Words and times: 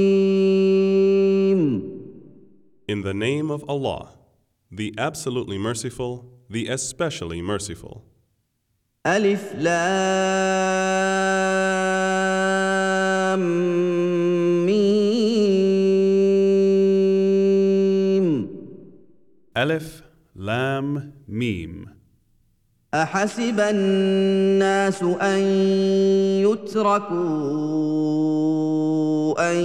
In 2.88 3.02
the 3.02 3.14
name 3.14 3.52
of 3.52 3.62
Allah, 3.68 4.08
the 4.68 4.92
absolutely 4.98 5.58
merciful, 5.58 6.24
the 6.50 6.66
especially 6.66 7.40
merciful. 7.40 8.02
ألف 9.06 9.54
لام 9.54 10.64
ميم 14.66 15.04
Aleph, 19.56 20.02
Lam, 20.34 21.12
Mim. 21.28 21.90
أحسب 22.94 23.60
الناس 23.60 25.02
أن 25.02 25.38
يتركوا 26.46 27.14
أن 29.50 29.56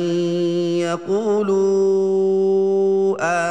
يقولوا 0.79 1.99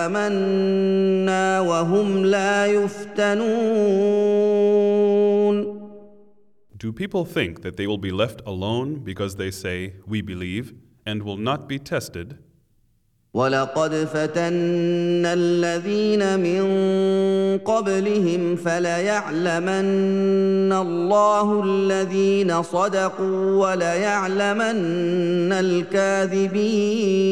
آمنا 0.06 1.60
وهم 1.60 2.24
لا 2.26 2.66
يفتنون 2.66 3.48
Do 6.76 6.92
people 6.92 7.24
think 7.24 7.62
that 7.62 7.76
they 7.76 7.86
will 7.88 7.98
be 7.98 8.12
left 8.12 8.40
alone 8.46 9.00
because 9.10 9.34
they 9.34 9.50
say, 9.50 9.94
We 10.06 10.22
believe, 10.22 10.74
and 11.04 11.24
will 11.24 11.36
not 11.36 11.68
be 11.68 11.78
tested? 11.80 12.38
ولقد 13.33 13.93
فتنا 13.93 15.33
الذين 15.33 16.39
من 16.39 16.63
قبلهم 17.57 18.55
فليعلمن 18.55 20.73
الله 20.73 21.63
الذين 21.63 22.63
صدقوا 22.63 23.55
وليعلمن 23.55 25.51
الكاذبين 25.51 27.23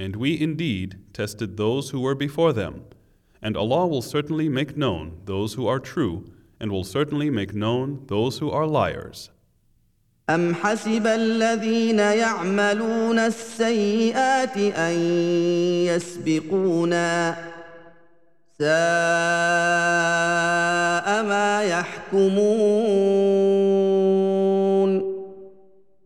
And 0.00 0.14
we 0.14 0.40
indeed 0.40 0.96
tested 1.12 1.56
those 1.56 1.90
who 1.90 2.00
were 2.00 2.14
before 2.14 2.52
them. 2.52 2.84
And 3.42 3.56
Allah 3.56 3.88
will 3.88 4.02
certainly 4.02 4.48
make 4.48 4.76
known 4.76 5.18
those 5.24 5.54
who 5.54 5.66
are 5.66 5.80
true, 5.80 6.24
and 6.60 6.70
will 6.70 6.84
certainly 6.84 7.30
make 7.30 7.52
known 7.52 8.04
those 8.06 8.38
who 8.38 8.48
are 8.50 8.66
liars. 8.66 9.30
أم 10.29 10.55
حسب 10.55 11.07
الذين 11.07 11.99
يعملون 11.99 13.19
السيئات 13.19 14.57
أن 14.57 14.93
يسبقونا 15.85 17.35
ساء 18.59 18.67
ما 21.23 21.63
يحكمون 21.63 22.83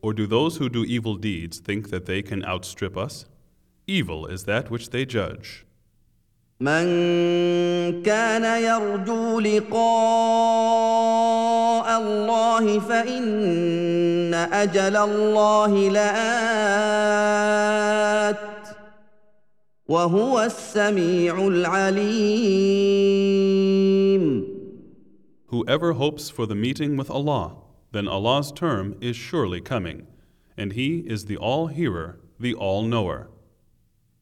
Or 0.02 0.14
do 0.14 0.26
those 0.26 0.58
who 0.58 0.70
do 0.70 0.86
evil 0.86 1.16
deeds 1.16 1.60
think 1.60 1.90
that 1.90 2.06
they 2.06 2.22
can 2.24 2.44
outstrip 2.46 2.98
us? 2.98 3.26
Evil 3.88 4.26
is 4.26 4.46
that 4.46 4.72
which 4.72 4.90
they 4.92 5.06
judge. 5.06 5.67
من 6.60 8.02
كان 8.02 8.64
يرجو 8.64 9.40
لقاء 9.40 9.78
الله 12.02 12.80
فإن 12.80 14.34
أجل 14.34 14.96
الله 14.98 15.90
لآت 15.90 16.98
وهو 19.88 20.42
السميع 20.42 21.48
العليم 21.48 22.98
Whoever 25.50 25.94
hopes 25.94 26.30
for 26.30 26.46
the 26.46 26.56
meeting 26.56 26.98
with 26.98 27.10
Allah, 27.10 27.56
then 27.94 28.06
Allah's 28.08 28.52
term 28.52 28.98
is 29.00 29.16
surely 29.16 29.62
coming, 29.62 30.08
and 30.58 30.74
He 30.74 31.06
is 31.08 31.26
the 31.26 31.38
All 31.38 31.68
Hearer, 31.68 32.20
the 32.38 32.54
All 32.54 32.84
Knower. 32.84 33.30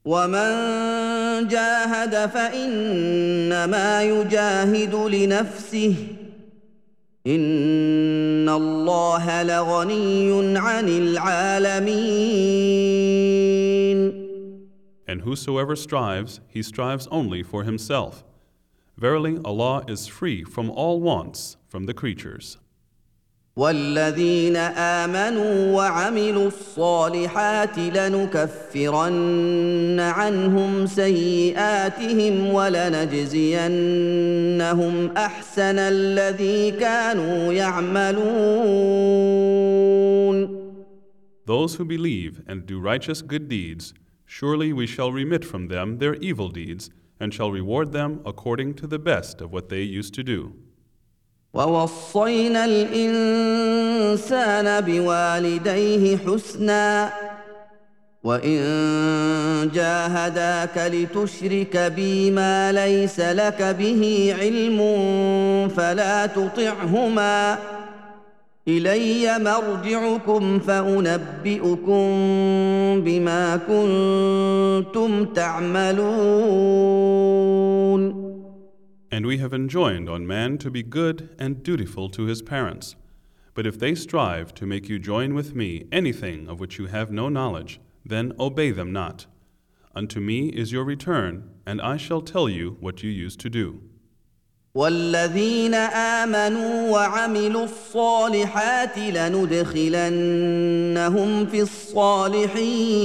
ومن 0.05 1.48
جاهد 1.48 2.30
فانما 2.30 4.02
يجاهد 4.02 4.95
لنفسه 4.95 5.95
ان 7.27 8.48
الله 8.48 9.42
لغني 9.42 10.58
عن 10.58 10.89
العالمين 10.89 12.40
And 15.06 15.23
whosoever 15.23 15.74
strives, 15.74 16.40
he 16.46 16.62
strives 16.62 17.08
only 17.11 17.42
for 17.42 17.64
himself. 17.64 18.23
Verily, 18.96 19.39
Allah 19.45 19.83
is 19.89 20.06
free 20.06 20.45
from 20.45 20.70
all 20.70 21.01
wants 21.01 21.56
from 21.68 21.86
the 21.86 21.95
creatures. 21.95 22.58
والذين 23.58 24.55
امنوا 24.55 25.76
وعملوا 25.76 26.48
الصالحات 26.48 27.77
لنكفرن 27.80 29.20
عنهم 29.99 30.86
سيئاتهم 30.86 32.54
ولنجزينهم 32.54 33.58
احسن 35.17 35.80
الذي 35.80 36.71
كانوا 36.71 37.54
يعملون 37.54 38.55
Those 41.45 41.76
who 41.76 41.86
believe 41.86 42.42
and 42.48 42.65
do 42.65 42.80
righteous 42.80 43.21
good 43.21 43.48
deeds, 43.48 43.94
surely 44.26 44.73
we 44.73 44.88
shall 44.88 45.11
remit 45.14 45.45
from 45.45 45.67
them 45.67 45.99
their 45.99 46.15
evil 46.15 46.49
deeds, 46.49 46.89
and 47.21 47.32
shall 47.33 47.52
reward 47.52 47.94
them 47.94 48.20
according 48.26 48.73
to 48.73 48.88
the 48.88 48.99
best 48.99 49.39
of 49.39 49.54
what 49.54 49.70
they 49.70 49.83
used 49.83 50.14
to 50.15 50.23
do. 50.23 50.55
ووصينا 51.55 52.66
الإنسان 52.66 53.02
بوالديه 54.82 56.17
حسنا. 56.17 57.10
وإن 58.23 58.60
جاهداك 59.73 60.92
لتشرك 60.94 61.77
بي 61.95 62.32
ما 62.32 62.71
ليس 62.71 63.20
لك 63.20 63.76
به 63.80 64.36
علم 64.39 64.80
فلا 65.77 66.26
تطعهما. 66.26 67.58
إلي 68.67 69.39
مرجعكم 69.39 70.60
فأنبئكم 70.60 72.05
بما 73.02 73.60
كنتم 73.67 75.26
تعملون. 75.26 76.26
And 79.14 79.27
we 79.27 79.39
have 79.39 79.52
enjoined 79.52 80.08
on 80.08 80.27
man 80.27 80.58
to 80.58 80.70
be 80.70 80.83
good 80.83 81.34
and 81.39 81.62
dutiful 81.62 82.08
to 82.11 82.24
his 82.24 82.42
parents. 82.42 82.96
But 83.55 83.67
if 83.67 83.78
they 83.78 83.95
strive 83.95 84.55
to 84.55 84.67
make 84.67 84.89
you 84.89 84.98
join 84.98 85.34
with 85.34 85.55
me 85.55 85.86
anything 85.90 86.48
of 86.48 86.61
which 86.61 86.78
you 86.78 86.86
have 86.86 87.11
no 87.11 87.28
knowledge, 87.28 87.80
then 88.05 88.33
obey 88.39 88.70
them 88.70 88.92
not. 88.92 89.27
Unto 89.95 90.20
me 90.20 90.48
is 90.48 90.70
your 90.70 90.84
return, 90.84 91.51
and 91.67 91.80
I 91.80 91.96
shall 91.96 92.20
tell 92.23 92.48
you 92.48 92.77
what 92.80 93.02
you 93.02 93.11
used 93.11 93.40
to 93.40 93.51
do. 93.51 93.83
والذين 94.74 95.74
امنوا 95.74 96.90
وعملوا 96.90 97.64
الصالحات 97.64 98.98
لندخلنهم 98.98 100.27
في 101.46 101.62
الصالحين 101.62 103.01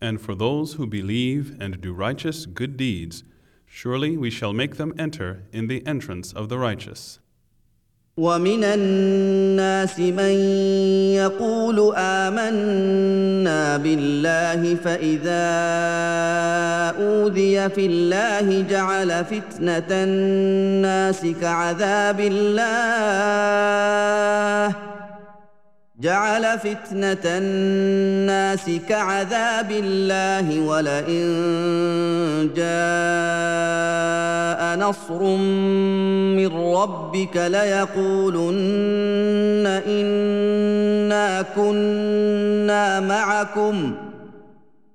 And 0.00 0.20
for 0.20 0.34
those 0.34 0.74
who 0.74 0.86
believe 0.86 1.56
and 1.60 1.80
do 1.80 1.92
righteous 1.92 2.46
good 2.46 2.76
deeds, 2.76 3.24
surely 3.72 4.16
we 4.16 4.30
shall 4.30 4.52
make 4.52 4.76
them 4.76 4.92
enter 4.98 5.42
in 5.52 5.66
the 5.68 5.86
entrance 5.86 6.32
of 6.32 6.48
the 6.48 6.58
righteous. 6.58 7.18
ومن 8.18 8.64
الناس 8.64 9.98
من 10.00 10.34
يقول 11.14 11.94
امنا 11.96 13.76
بالله 13.76 14.74
فاذا 14.74 15.48
اوذي 16.98 17.68
في 17.68 17.86
الله 17.86 18.62
جعل 18.70 19.24
فتنه 19.24 19.86
الناس 19.90 21.26
كعذاب 21.40 22.20
الله 22.20 23.28
جعل 26.03 26.59
فتنة 26.59 27.25
الناس 27.25 28.69
كعذاب 28.89 29.71
الله 29.71 30.59
ولئن 30.59 31.23
جاء 32.55 33.29
نصر 34.89 35.23
من 36.35 36.47
ربك 36.47 37.37
ليقولن 37.37 38.57
إنا 39.87 41.41
كنا 41.41 42.99
معكم. 42.99 43.95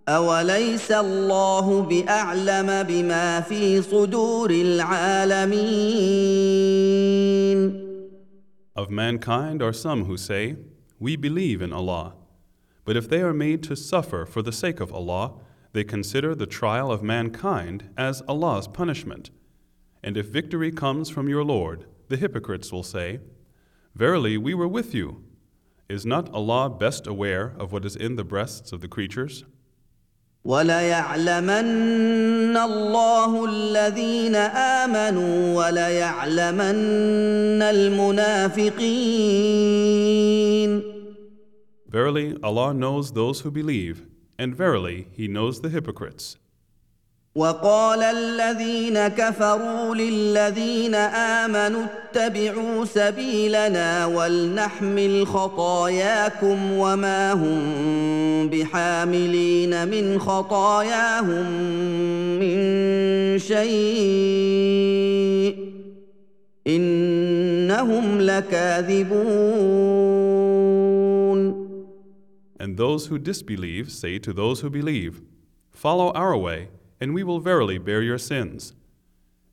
أوليس 0.09 0.93
الله 0.93 1.83
بأعلم 1.83 2.83
بما 2.83 3.41
في 3.41 3.83
صدور 3.83 4.51
العالمين؟ 4.51 5.79
Of 8.77 8.91
mankind 8.91 9.63
are 9.63 9.73
some 9.73 10.05
who 10.05 10.17
say, 10.17 10.57
We 11.00 11.16
believe 11.16 11.62
in 11.62 11.74
Allah. 11.74 12.16
But 12.86 12.98
if 12.98 13.10
they 13.10 13.22
are 13.22 13.34
made 13.34 13.64
to 13.64 13.76
suffer 13.76 14.26
for 14.26 14.42
the 14.42 14.52
sake 14.52 14.80
of 14.80 14.94
Allah, 14.94 15.34
they 15.74 15.84
consider 15.84 16.36
the 16.36 16.46
trial 16.46 16.92
of 16.92 17.02
mankind 17.02 17.90
as 17.98 18.22
Allah's 18.28 18.68
punishment. 18.68 19.32
And 20.04 20.18
if 20.18 20.28
victory 20.28 20.72
comes 20.72 21.10
from 21.10 21.30
your 21.30 21.44
Lord, 21.44 21.86
the 22.10 22.18
hypocrites 22.18 22.72
will 22.72 22.84
say, 22.84 23.22
Verily, 23.96 24.38
we 24.38 24.54
were 24.54 24.68
with 24.68 24.94
you. 24.94 25.24
Is 25.90 26.06
not 26.06 26.32
Allah 26.34 26.70
best 26.70 27.08
aware 27.08 27.56
of 27.58 27.72
what 27.72 27.86
is 27.86 27.96
in 27.96 28.16
the 28.16 28.24
breasts 28.24 28.72
of 28.72 28.82
the 28.82 28.88
creatures? 28.88 29.46
وليعلمن 30.46 32.58
الله 32.58 33.46
الذين 33.46 34.36
امنوا 34.36 35.56
وليعلمن 35.56 37.62
المنافقين 37.62 38.74
Verily, 41.89 42.37
Allah 42.43 42.75
knows 42.75 43.13
those 43.13 43.41
who 43.41 43.51
believe, 43.51 44.05
and 44.39 44.55
verily, 44.55 45.09
He 45.13 45.27
knows 45.27 45.63
the 45.63 45.71
hypocrites. 45.71 46.37
وقال 47.35 48.03
الذين 48.03 49.09
كفروا 49.09 49.95
للذين 49.95 50.95
آمنوا 51.45 51.85
اتبعوا 51.85 52.85
سبيلنا 52.85 54.07
ولنحمل 54.07 55.27
خطاياكم 55.27 56.73
وما 56.73 57.33
هم 57.33 58.49
بحاملين 58.49 59.89
من 59.89 60.19
خطاياهم 60.19 61.51
من 62.39 62.59
شيء 63.39 64.29
إنهم 66.67 68.21
لكاذبون 68.21 69.89
And 72.60 72.78
those 72.78 73.08
who 73.08 73.18
disbelieve 73.18 73.92
say 73.92 74.20
to 74.20 74.34
those 74.34 74.62
who 74.62 74.70
believe, 74.70 75.22
Follow 75.72 76.12
our 76.14 76.38
way, 76.38 76.70
and 77.02 77.14
we 77.14 77.24
will 77.24 77.40
verily 77.40 77.78
bear 77.78 78.02
your 78.02 78.18
sins. 78.18 78.74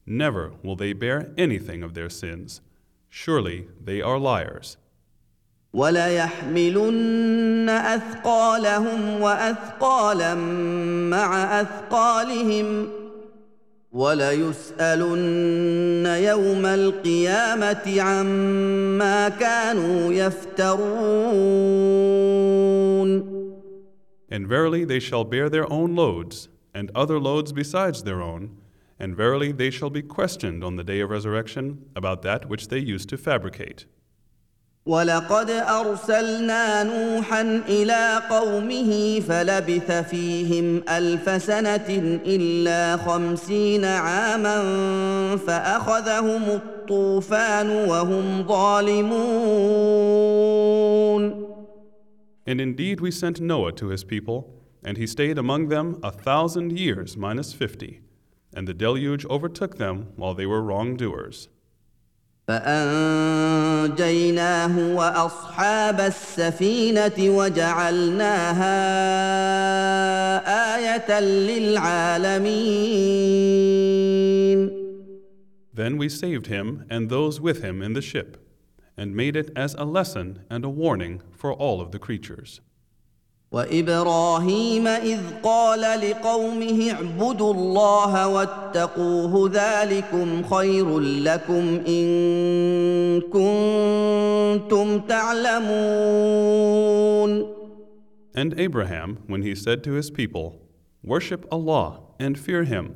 Never 0.06 0.52
will 0.62 0.76
they 0.76 0.92
bear 0.92 1.32
anything 1.36 1.82
of 1.82 1.94
their 1.94 2.10
sins. 2.10 2.60
Surely 3.08 3.68
they 3.82 4.00
are 4.00 4.18
liars. 4.18 4.76
وليحملن 5.72 7.68
اثقالهم 7.68 9.20
واثقالا 9.20 10.34
مع 11.10 11.60
اثقالهم 11.60 12.88
وليسالن 13.94 15.26
يوم 16.06 16.66
القيامه 16.66 18.00
عما 18.00 19.28
كانوا 19.28 20.12
يفترون 20.12 21.30
And 24.32 24.46
verily 24.46 24.84
they 24.84 25.00
shall 25.00 25.24
bear 25.24 25.48
their 25.48 25.70
own 25.72 25.96
loads, 25.96 26.48
and 26.72 26.92
other 26.94 27.18
loads 27.18 27.52
besides 27.52 28.04
their 28.04 28.22
own, 28.22 28.56
and 28.96 29.16
verily 29.16 29.50
they 29.50 29.70
shall 29.70 29.90
be 29.90 30.02
questioned 30.02 30.62
on 30.62 30.76
the 30.76 30.84
day 30.84 31.00
of 31.00 31.10
resurrection 31.10 31.84
about 31.96 32.22
that 32.22 32.48
which 32.48 32.68
they 32.68 32.78
used 32.78 33.08
to 33.08 33.18
fabricate. 33.18 33.86
ولقد 34.86 35.50
ارسلنا 35.50 36.82
نوحا 36.82 37.62
الى 37.68 38.22
قومه 38.30 39.20
فلبث 39.20 39.90
فيهم 39.92 40.82
الف 40.88 41.42
سنه 41.42 42.20
الا 42.26 42.96
خمسين 42.96 43.84
عاما 43.84 44.56
فاخذهم 45.36 46.42
الطوفان 46.42 47.70
وهم 47.70 48.46
ظالمون 48.48 49.30
And 52.46 52.60
indeed 52.60 53.00
we 53.00 53.10
sent 53.12 53.40
Noah 53.40 53.72
to 53.72 53.88
his 53.88 54.02
people, 54.02 54.38
and 54.82 54.96
he 54.96 55.06
stayed 55.06 55.38
among 55.38 55.68
them 55.68 56.00
a 56.02 56.10
thousand 56.10 56.76
years 56.76 57.16
minus 57.16 57.52
fifty, 57.52 58.00
and 58.52 58.66
the 58.66 58.74
deluge 58.74 59.24
overtook 59.26 59.76
them 59.76 60.08
while 60.16 60.34
they 60.34 60.46
were 60.46 60.62
wrongdoers. 60.62 61.48
فانجيناه 63.50 64.74
واصحاب 64.94 66.00
السفينه 66.00 67.18
وجعلناها 67.18 68.76
ايه 70.76 71.20
للعالمين 71.20 72.70
Then 75.72 75.96
we 75.96 76.08
saved 76.08 76.48
him 76.48 76.84
and 76.90 77.08
those 77.08 77.40
with 77.40 77.62
him 77.62 77.80
in 77.80 77.92
the 77.94 78.02
ship, 78.02 78.36
and 78.96 79.14
made 79.16 79.36
it 79.36 79.50
as 79.56 79.74
a 79.74 79.84
lesson 79.84 80.40
and 80.50 80.64
a 80.64 80.68
warning 80.68 81.22
for 81.40 81.52
all 81.52 81.80
of 81.80 81.92
the 81.92 81.98
creatures. 81.98 82.60
وابراهيم 83.51 84.87
اذ 84.87 85.19
قال 85.43 85.81
لقومه 85.81 86.91
اعبدوا 86.91 87.53
الله 87.53 88.27
واتقوه 88.27 89.49
ذلكم 89.53 90.43
خير 90.43 90.99
لكم 90.99 91.79
ان 91.87 93.21
كنتم 93.21 94.99
تعلمون 94.99 96.55
And 98.37 98.59
Abraham, 98.59 99.19
when 99.27 99.43
he 99.43 99.55
said 99.55 99.81
to 99.85 99.93
his 99.93 100.09
people, 100.11 100.65
Worship 101.05 101.45
Allah 101.51 102.01
and 102.19 102.37
fear 102.37 102.63
Him, 102.63 102.95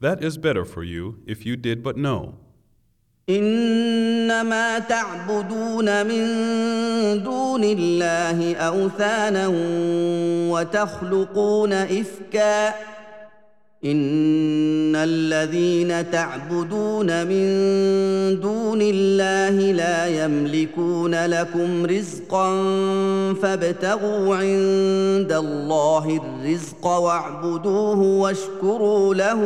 that 0.00 0.22
is 0.22 0.38
better 0.38 0.64
for 0.64 0.84
you 0.84 1.18
if 1.26 1.44
you 1.44 1.56
did 1.56 1.82
but 1.82 1.96
know. 1.96 2.36
إنما 3.30 4.78
تعبدون 4.78 6.06
من 6.06 6.24
دون 7.22 7.64
الله 7.64 8.56
أوثانا 8.56 9.46
وتخلقون 10.50 11.72
إفكا 11.72 12.74
ان 13.84 14.96
الذين 14.96 16.10
تعبدون 16.10 17.26
من 17.26 17.46
دون 18.40 18.80
الله 18.82 19.72
لا 19.72 20.24
يملكون 20.24 21.26
لكم 21.26 21.86
رزقا 21.86 22.54
فابتغوا 23.34 24.36
عند 24.36 25.32
الله 25.32 26.16
الرزق 26.16 26.86
واعبدوه 26.86 28.00
واشكروا 28.00 29.14
له 29.14 29.42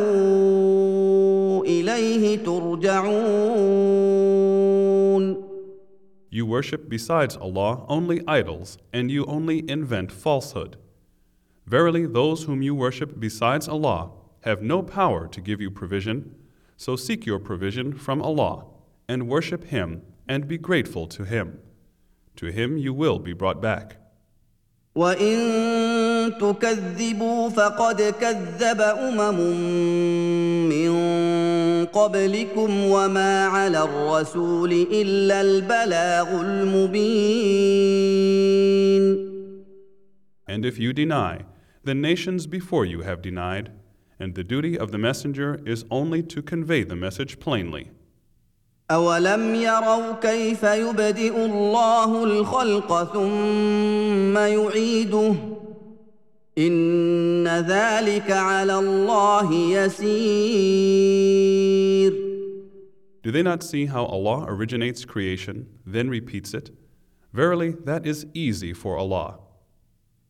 اليه 1.65 2.43
ترجعون 2.43 3.93
You 6.31 6.47
worship 6.47 6.89
besides 6.89 7.37
Allah 7.37 7.85
only 7.87 8.21
idols, 8.27 8.79
and 8.91 9.11
you 9.11 9.23
only 9.25 9.63
invent 9.69 10.11
falsehood. 10.11 10.77
Verily, 11.67 12.07
those 12.07 12.45
whom 12.45 12.63
you 12.63 12.73
worship 12.73 13.19
besides 13.19 13.67
Allah 13.67 14.09
have 14.42 14.62
no 14.62 14.82
power 14.82 15.26
to 15.28 15.40
give 15.40 15.60
you 15.60 15.70
provision, 15.70 16.34
so 16.76 16.96
seek 16.96 17.26
your 17.26 17.38
provision 17.38 17.92
from 17.92 18.22
Allah, 18.22 18.64
and 19.08 19.28
worship 19.28 19.64
Him, 19.64 20.02
and 20.28 20.46
be 20.46 20.58
grateful 20.58 21.06
to 21.08 21.24
Him. 21.24 21.58
To 22.36 22.46
Him 22.46 22.76
you 22.78 22.92
will 22.94 23.18
be 23.18 23.32
brought 23.32 23.60
back. 23.60 23.96
وان 24.94 26.38
تكذبوا 26.40 27.48
فقد 27.48 28.02
كذب 28.02 28.80
امم 28.80 29.38
من 30.68 30.90
قبلكم 31.86 32.84
وما 32.84 33.46
على 33.46 33.82
الرسول 33.82 34.72
الا 34.72 35.40
البلاغ 35.40 36.40
المبين 36.40 37.68
And 40.48 40.64
if 40.64 40.78
you 40.78 40.92
deny, 40.92 41.44
the 41.84 41.94
nations 41.94 42.46
before 42.46 42.84
you 42.84 43.02
have 43.02 43.20
denied, 43.22 43.70
and 44.18 44.34
the 44.34 44.44
duty 44.44 44.78
of 44.78 44.90
the 44.90 44.98
messenger 44.98 45.60
is 45.64 45.84
only 45.90 46.22
to 46.22 46.42
convey 46.42 46.82
the 46.82 46.96
message 46.96 47.38
plainly. 47.38 47.90
أولم 48.90 49.54
يروا 49.54 50.12
كيف 50.20 50.62
يبدئ 50.62 51.44
الله 51.46 52.24
الخلق 52.24 53.12
ثم 53.12 54.38
يعيده 54.38 55.34
إن 56.58 57.48
ذلك 57.48 58.30
على 58.30 58.78
الله 58.78 59.52
يسير 59.54 61.48
Do 63.22 63.30
they 63.30 63.42
not 63.42 63.62
see 63.62 63.86
how 63.86 64.04
Allah 64.06 64.46
originates 64.48 65.04
creation, 65.04 65.66
then 65.84 66.08
repeats 66.08 66.54
it? 66.54 66.70
Verily, 67.34 67.72
that 67.84 68.06
is 68.06 68.26
easy 68.32 68.72
for 68.72 68.96
Allah. 68.96 69.38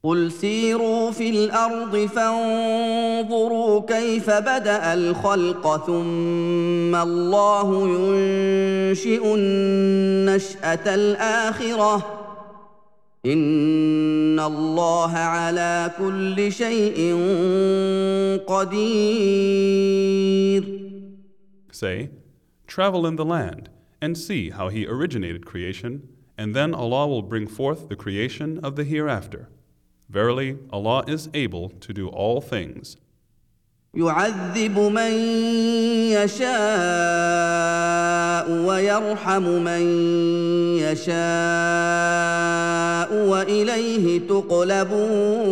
قل 0.06 0.32
سيروا 0.32 1.12
في 1.12 1.30
الأرض 1.30 1.98
فانظروا 1.98 3.82
كيف 3.88 4.30
بدا 4.30 4.94
الخلق 4.94 5.86
ثم 5.86 6.96
الله 6.96 7.88
ينشئ 7.88 9.36
النشاه 9.36 10.96
الاخره 10.96 12.20
ان 13.26 14.40
الله 14.40 15.12
على 15.12 15.92
كل 15.98 16.52
شيء 16.52 17.16
قدير 18.48 19.64
Say, 21.72 22.10
Travel 22.68 23.08
in 23.08 23.16
the 23.16 23.26
land, 23.26 23.70
and 24.02 24.18
see 24.18 24.50
how 24.50 24.68
He 24.68 24.86
originated 24.86 25.46
creation, 25.46 26.10
and 26.38 26.54
then 26.54 26.74
Allah 26.74 27.08
will 27.08 27.22
bring 27.22 27.48
forth 27.48 27.88
the 27.88 27.96
creation 27.96 28.60
of 28.64 28.76
the 28.76 28.84
hereafter. 28.84 29.48
Verily, 30.09 30.59
Allah 30.71 31.05
is 31.07 31.29
able 31.35 31.69
to 31.69 31.93
do 31.93 32.09
all 32.09 32.41
things. 32.41 32.97
يعذب 33.95 34.79
من 34.79 35.13
يشاء 36.13 36.49
ويرحم 38.51 39.43
من 39.43 39.83
يشاء 40.79 41.19
واليه 43.29 44.19
تقلبون 44.29 45.49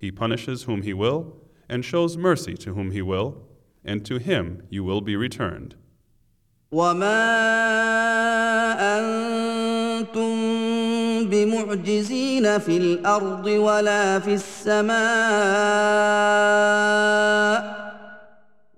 He 0.00 0.10
punishes 0.12 0.62
whom 0.64 0.82
he 0.82 0.92
will, 0.94 1.34
and 1.68 1.84
shows 1.84 2.16
mercy 2.16 2.54
to 2.54 2.74
whom 2.74 2.92
he 2.92 3.02
will, 3.02 3.42
and 3.84 4.04
to 4.04 4.18
him 4.18 4.62
you 4.70 4.84
will 4.84 5.00
be 5.00 5.16
returned. 5.16 5.74
وما 6.72 7.24
انتم 8.98 10.71
بمعجزين 11.30 12.58
في 12.58 12.76
الارض 12.76 13.46
ولا 13.46 14.18
في 14.18 14.34
السماء 14.34 14.98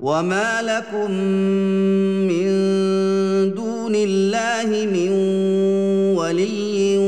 وما 0.00 0.62
لكم 0.62 1.10
من 2.30 2.48
دون 3.54 3.94
الله 3.94 4.86
من 4.86 5.10
ولي 6.16 6.98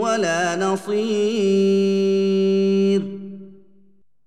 ولا 0.00 0.56
نصير 0.56 1.98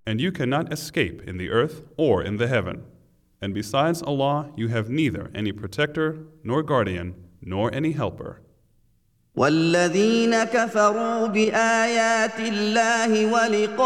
And 0.08 0.20
you 0.20 0.32
cannot 0.32 0.74
escape 0.74 1.22
in 1.28 1.38
the 1.38 1.50
earth 1.52 1.84
or 1.96 2.22
in 2.24 2.38
the 2.38 2.48
heaven. 2.48 2.84
And 3.42 3.54
besides 3.54 4.02
Allah, 4.02 4.52
you 4.58 4.68
have 4.68 4.90
neither 4.90 5.32
any 5.34 5.52
protector, 5.52 6.18
nor 6.44 6.64
guardian, 6.64 7.16
nor 7.42 7.74
any 7.74 7.92
helper. 7.94 8.42
والذين 9.37 10.45
كفروا 10.45 11.27
بآيات 11.27 12.41
الله 12.41 13.27
ولقائه 13.33 13.77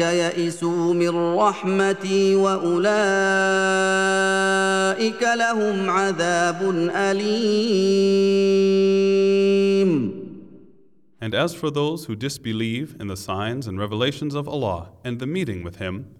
يئسوا 0.00 0.94
من 0.94 1.36
رحمتي 1.36 2.34
وأولئك 2.34 2.84
لهم 5.34 5.90
عذاب 5.90 6.90
أليم. 6.94 8.54
And 11.23 11.35
as 11.35 11.53
for 11.53 11.69
those 11.69 12.05
who 12.05 12.15
disbelieve 12.15 12.95
in 12.99 13.07
the 13.07 13.17
signs 13.17 13.67
and 13.67 13.77
revelations 13.77 14.35
of 14.35 14.47
Allah 14.47 14.91
and 15.03 15.19
the 15.19 15.27
meeting 15.27 15.63
with 15.63 15.77
Him, 15.77 16.15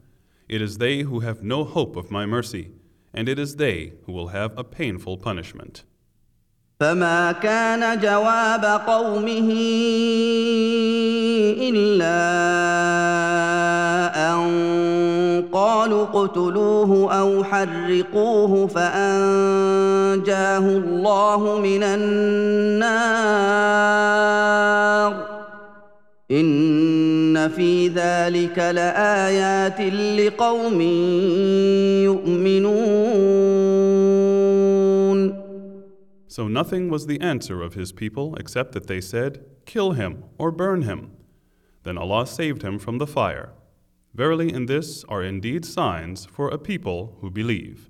it 0.50 0.62
is 0.62 0.78
they 0.78 1.04
who 1.04 1.22
have 1.22 1.44
no 1.44 1.64
hope 1.64 1.96
of 1.96 2.12
my 2.12 2.26
mercy, 2.26 2.72
and 3.14 3.30
it 3.30 3.40
is 3.40 3.56
they 3.56 3.94
who 4.06 4.12
will 4.12 4.30
have 4.30 4.58
a 4.58 4.64
painful 4.64 5.18
punishment. 5.18 5.84
فما 6.80 7.32
كان 7.32 8.00
جواب 8.00 8.66
قومه 8.88 9.52
الا 11.60 12.20
ان 14.16 15.50
قالوا 15.54 16.04
اقتلوه 16.04 17.20
او 17.20 17.44
حرقوه 17.44 18.68
فانجاه 18.68 20.58
الله 20.58 21.60
من 21.60 21.84
النار 21.84 24.03
ان 27.44 27.50
في 27.50 27.88
ذلك 27.88 28.58
لايات 28.60 29.82
لقوم 30.20 30.82
يؤمنون 32.04 32.80
So 36.28 36.48
nothing 36.48 36.90
was 36.90 37.08
the 37.08 37.20
answer 37.20 37.62
of 37.62 37.74
his 37.74 37.92
people 37.92 38.36
except 38.36 38.72
that 38.74 38.88
they 38.88 39.02
said, 39.02 39.44
Kill 39.66 39.92
him 39.92 40.24
or 40.38 40.52
burn 40.52 40.84
him. 40.84 41.12
Then 41.84 41.98
Allah 41.98 42.26
saved 42.26 42.62
him 42.62 42.80
from 42.80 42.98
the 43.00 43.08
fire. 43.08 43.50
Verily, 44.14 44.54
in 44.54 44.68
this 44.68 45.04
are 45.14 45.24
indeed 45.24 45.66
signs 45.66 46.26
for 46.26 46.48
a 46.50 46.58
people 46.58 47.18
who 47.20 47.30
believe. 47.30 47.90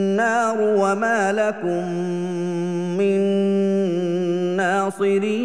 وما 0.78 1.32
لكم 1.32 1.84
من 2.98 3.20
ناصرين 4.56 5.36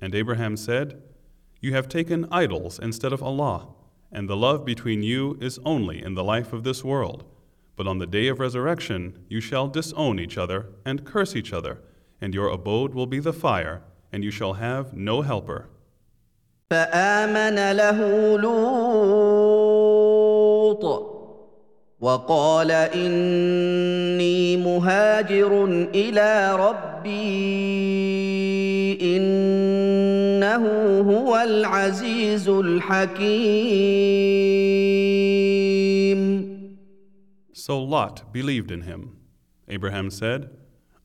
And 0.00 0.14
Abraham 0.14 0.56
said, 0.56 1.02
You 1.60 1.74
have 1.74 1.88
taken 1.88 2.26
idols 2.30 2.78
instead 2.78 3.12
of 3.12 3.22
Allah, 3.22 3.68
and 4.10 4.28
the 4.28 4.36
love 4.36 4.64
between 4.64 5.02
you 5.02 5.36
is 5.40 5.58
only 5.64 6.02
in 6.02 6.14
the 6.14 6.24
life 6.24 6.52
of 6.52 6.62
this 6.64 6.82
world. 6.82 7.24
But 7.76 7.86
on 7.86 7.98
the 7.98 8.06
day 8.06 8.28
of 8.28 8.40
resurrection, 8.40 9.24
you 9.28 9.40
shall 9.40 9.68
disown 9.68 10.18
each 10.18 10.38
other 10.38 10.66
and 10.84 11.04
curse 11.04 11.36
each 11.36 11.52
other, 11.52 11.82
and 12.20 12.32
your 12.34 12.48
abode 12.48 12.94
will 12.94 13.06
be 13.06 13.20
the 13.20 13.32
fire, 13.32 13.82
and 14.12 14.24
you 14.24 14.30
shall 14.30 14.54
have 14.54 14.94
no 14.94 15.22
helper. 15.22 15.68
فامن 16.70 17.72
له 17.72 17.98
لوط 18.38 19.78
وقال 22.02 22.70
اني 22.70 24.56
مهاجر 24.56 25.64
الى 25.94 26.56
ربي 26.56 27.18
انه 29.16 30.64
هو 31.00 31.36
العزيز 31.36 32.48
الحكيم 32.48 34.18
So 37.52 37.78
Lot 37.82 38.32
believed 38.32 38.70
in 38.70 38.82
him. 38.82 39.16
Abraham 39.68 40.10
said, 40.10 40.48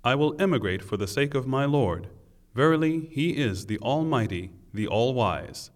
I 0.03 0.15
will 0.15 0.33
emigrate 0.39 0.81
for 0.81 0.95
the 0.95 1.07
sake 1.07 1.35
of 1.35 1.45
my 1.45 1.65
Lord. 1.65 2.07
Verily, 2.55 3.09
he 3.11 3.31
is 3.31 3.65
the 3.65 3.79
Almighty, 3.79 4.51
the 4.73 4.87
All 4.87 5.13
Wise. 5.13 5.71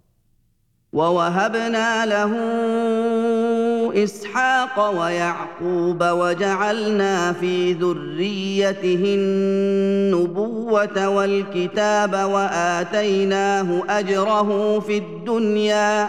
ووهبنا 0.94 2.06
له 2.06 2.32
إسحاق 3.95 5.01
ويعقوب 5.01 6.03
وجعلنا 6.03 7.33
في 7.33 7.73
ذريته 7.73 9.15
النبوة 9.19 11.09
والكتاب 11.09 12.13
وآتيناه 12.13 13.83
أجره 13.89 14.81
في 14.81 14.99
الدنيا 14.99 16.09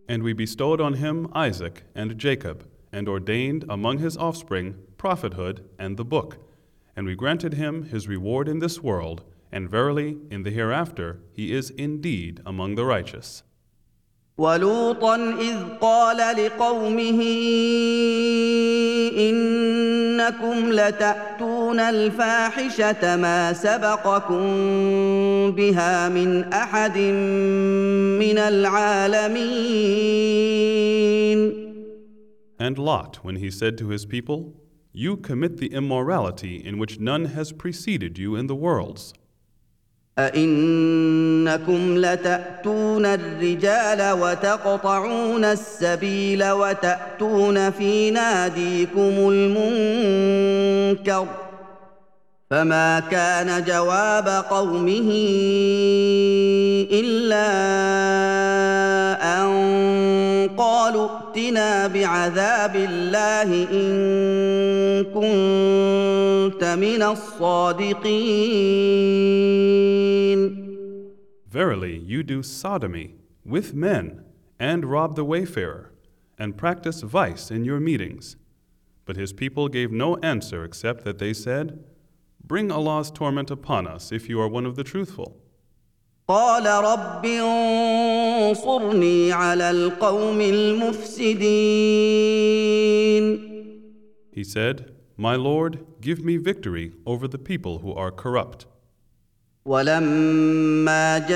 And 0.07 0.23
we 0.23 0.33
bestowed 0.33 0.81
on 0.81 0.93
him 0.95 1.27
Isaac 1.35 1.83
and 1.93 2.17
Jacob, 2.17 2.63
and 2.92 3.08
ordained 3.08 3.64
among 3.68 3.98
his 3.98 4.16
offspring 4.16 4.76
prophethood 4.96 5.64
and 5.78 5.96
the 5.96 6.04
book. 6.04 6.38
And 6.96 7.06
we 7.06 7.14
granted 7.14 7.54
him 7.54 7.84
his 7.84 8.08
reward 8.08 8.48
in 8.48 8.60
this 8.60 8.80
world, 8.82 9.24
and 9.50 9.68
verily, 9.68 10.16
in 10.30 10.44
the 10.44 10.50
hereafter, 10.50 11.18
he 11.32 11.52
is 11.52 11.70
indeed 11.70 12.40
among 12.46 12.76
the 12.76 12.84
righteous. 12.84 13.42
ولوطا 14.38 15.16
اذ 15.40 15.58
قال 15.80 16.16
لقومه 16.16 17.20
انكم 19.18 20.72
لتاتون 20.72 21.80
الفاحشه 21.80 23.16
ما 23.16 23.52
سبقكم 23.52 24.44
بها 25.50 26.08
من 26.08 26.52
احد 26.52 26.98
من 28.18 28.38
العالمين 28.38 29.34
And 32.58 32.78
Lot, 32.78 33.16
when 33.22 33.36
he 33.36 33.50
said 33.50 33.76
to 33.78 33.88
his 33.88 34.06
people, 34.06 34.54
You 34.92 35.16
commit 35.16 35.56
the 35.56 35.72
immorality 35.74 36.56
in 36.64 36.78
which 36.78 37.00
none 37.00 37.24
has 37.26 37.52
preceded 37.52 38.16
you 38.16 38.36
in 38.36 38.46
the 38.46 38.54
worlds. 38.54 39.12
أئنكم 40.18 41.98
لتأتون 41.98 43.06
الرجال 43.06 44.12
وتقطعون 44.12 45.44
السبيل 45.44 46.50
وتأتون 46.50 47.70
في 47.70 48.10
ناديكم 48.10 49.30
المنكر 49.30 51.26
فما 52.50 53.00
كان 53.00 53.64
جواب 53.64 54.28
قومه 54.28 55.10
الا 56.92 57.46
ان 59.22 60.50
قالوا 60.56 61.08
ائتنا 61.28 61.86
بعذاب 61.86 62.76
الله 62.76 63.64
ان 63.72 65.04
كنت 65.04 66.64
من 66.64 67.02
الصادقين 67.02 68.44
Verily, 71.46 71.96
you 71.96 72.22
do 72.24 72.42
sodomy 72.42 73.14
with 73.44 73.74
men 73.74 74.24
and 74.58 74.84
rob 74.84 75.14
the 75.14 75.24
wayfarer 75.24 75.92
and 76.38 76.56
practice 76.56 77.02
vice 77.02 77.50
in 77.50 77.64
your 77.64 77.78
meetings. 77.78 78.36
But 79.04 79.16
his 79.16 79.32
people 79.32 79.68
gave 79.68 79.92
no 79.92 80.16
answer 80.16 80.64
except 80.64 81.04
that 81.04 81.18
they 81.18 81.32
said, 81.32 81.78
Bring 82.42 82.72
Allah's 82.72 83.10
torment 83.10 83.50
upon 83.50 83.86
us 83.86 84.10
if 84.10 84.28
you 84.28 84.40
are 84.40 84.48
one 84.48 84.66
of 84.66 84.76
the 84.76 84.84
truthful. 84.84 85.36
قال 86.29 86.65
رب 86.65 87.25
انصرني 87.25 89.33
على 89.33 89.71
القوم 89.71 90.41
المفسدين 90.41 91.49
He 94.31 94.43
said, 94.43 94.91
My 95.17 95.35
Lord, 95.35 95.79
give 95.99 96.23
me 96.23 96.37
victory 96.37 96.93
over 97.05 97.27
the 97.27 97.37
people 97.39 97.79
who 97.79 97.93
are 97.93 98.11
corrupt. 98.11 98.65
ولما 99.65 101.17
جاءت 101.17 101.33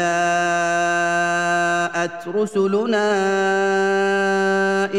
رسلنا 2.28 3.10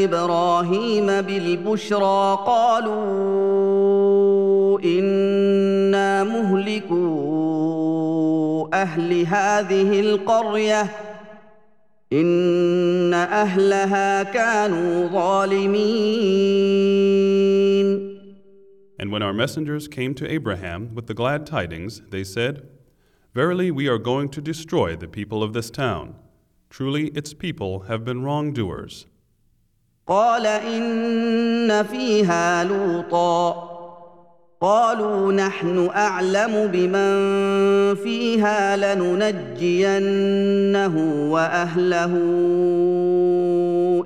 إبراهيم 0.04 1.06
بالبشرى 1.06 2.38
قالوا 2.46 3.94
إنا 4.80 6.24
مهلكو 6.24 7.23
اهل 8.73 9.25
هذه 9.25 9.99
القريه 9.99 10.87
ان 12.13 13.13
اهلها 13.13 14.23
كانوا 14.23 15.07
ظالمين 15.07 16.59
And 19.01 19.11
when 19.13 19.23
our 19.23 19.33
messengers 19.33 19.87
came 19.87 20.13
to 20.15 20.29
Abraham 20.29 20.93
with 20.93 21.07
the 21.07 21.13
glad 21.13 21.45
tidings, 21.45 22.01
they 22.09 22.25
said, 22.25 22.67
Verily, 23.33 23.71
we 23.71 23.87
are 23.87 23.97
going 23.97 24.27
to 24.29 24.41
destroy 24.41 24.97
the 24.97 25.07
people 25.07 25.41
of 25.41 25.53
this 25.53 25.69
town. 25.69 26.15
Truly, 26.69 27.05
its 27.19 27.33
people 27.33 27.73
have 27.89 28.03
been 28.03 28.23
wrongdoers. 28.23 29.05
قال 30.07 30.45
ان 30.45 31.83
فيها 31.83 32.63
لوطا 32.63 33.72
قالوا 34.63 35.31
نحن 35.33 35.89
اعلم 35.89 36.67
بمن 36.67 37.95
فيها 37.95 38.77
لننجينه 38.95 40.03
واهله 41.31 42.13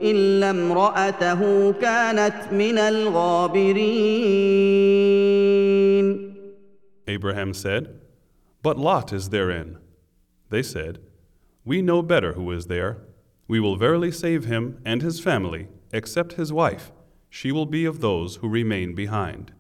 الا 0.01 0.50
امراته 0.50 1.72
كانت 1.72 2.36
من 2.51 2.77
الغابرين 2.77 4.33
Abraham 7.07 7.53
said, 7.53 8.00
But 8.62 8.77
Lot 8.77 9.12
is 9.12 9.29
therein. 9.29 9.77
They 10.50 10.63
said, 10.63 11.00
We 11.65 11.81
know 11.81 12.01
better 12.01 12.33
who 12.33 12.51
is 12.51 12.67
there. 12.67 12.98
We 13.48 13.60
will 13.60 13.75
verily 13.75 14.12
save 14.12 14.45
him 14.45 14.79
and 14.86 15.01
his 15.01 15.19
family, 15.19 15.67
except 15.91 16.33
his 16.33 16.53
wife. 16.53 16.91
She 17.29 17.51
will 17.51 17.65
be 17.65 17.83
of 17.86 18.00
those 18.00 18.38
who 18.38 18.48
remain 18.48 18.95
behind. 18.95 19.51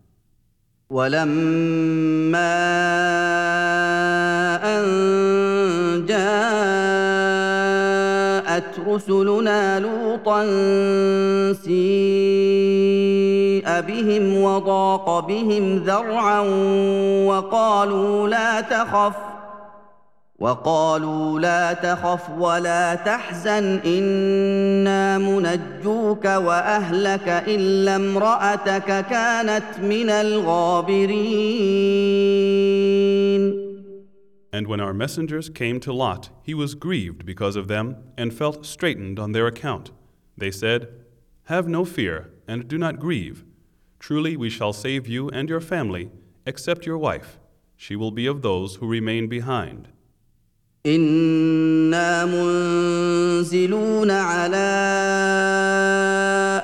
ولما 0.90 2.54
أن 4.64 4.84
جاءت 6.08 6.38
رسلنا 8.88 9.80
لوطا 9.80 10.44
سيء 11.52 12.88
بهم 13.80 14.42
وضاق 14.42 15.20
بهم 15.20 15.76
ذرعا 15.76 16.40
وقالوا 17.26 18.28
لا 18.28 18.60
تخف 18.60 19.37
وقالوا 20.39 21.39
لا 21.39 21.73
تخف 21.73 22.29
ولا 22.29 22.95
تحزن 22.95 23.79
انا 23.85 25.17
منجوك 25.17 26.25
واهلك 26.25 27.27
الا 27.27 27.95
امراتك 27.95 29.05
كانت 29.05 29.79
من 29.79 30.09
الغابرين 30.09 31.53
And 34.51 34.67
when 34.67 34.79
our 34.79 34.93
messengers 34.93 35.49
came 35.49 35.79
to 35.79 35.91
Lot, 35.91 36.29
he 36.43 36.53
was 36.53 36.75
grieved 36.75 37.25
because 37.25 37.55
of 37.55 37.67
them 37.67 37.95
and 38.15 38.31
felt 38.31 38.67
straitened 38.67 39.17
on 39.17 39.31
their 39.31 39.47
account. 39.47 39.89
They 40.37 40.51
said, 40.51 40.89
Have 41.45 41.67
no 41.67 41.85
fear 41.85 42.29
and 42.47 42.67
do 42.67 42.77
not 42.77 42.99
grieve. 42.99 43.43
Truly 43.99 44.37
we 44.37 44.51
shall 44.51 44.73
save 44.73 45.07
you 45.07 45.29
and 45.29 45.49
your 45.49 45.61
family, 45.61 46.11
except 46.45 46.85
your 46.85 46.99
wife. 46.99 47.39
She 47.75 47.95
will 47.95 48.11
be 48.11 48.27
of 48.27 48.43
those 48.43 48.75
who 48.75 48.87
remain 48.87 49.27
behind. 49.27 49.87
أنا 50.86 52.24
منزلون 52.24 54.10
على 54.10 54.56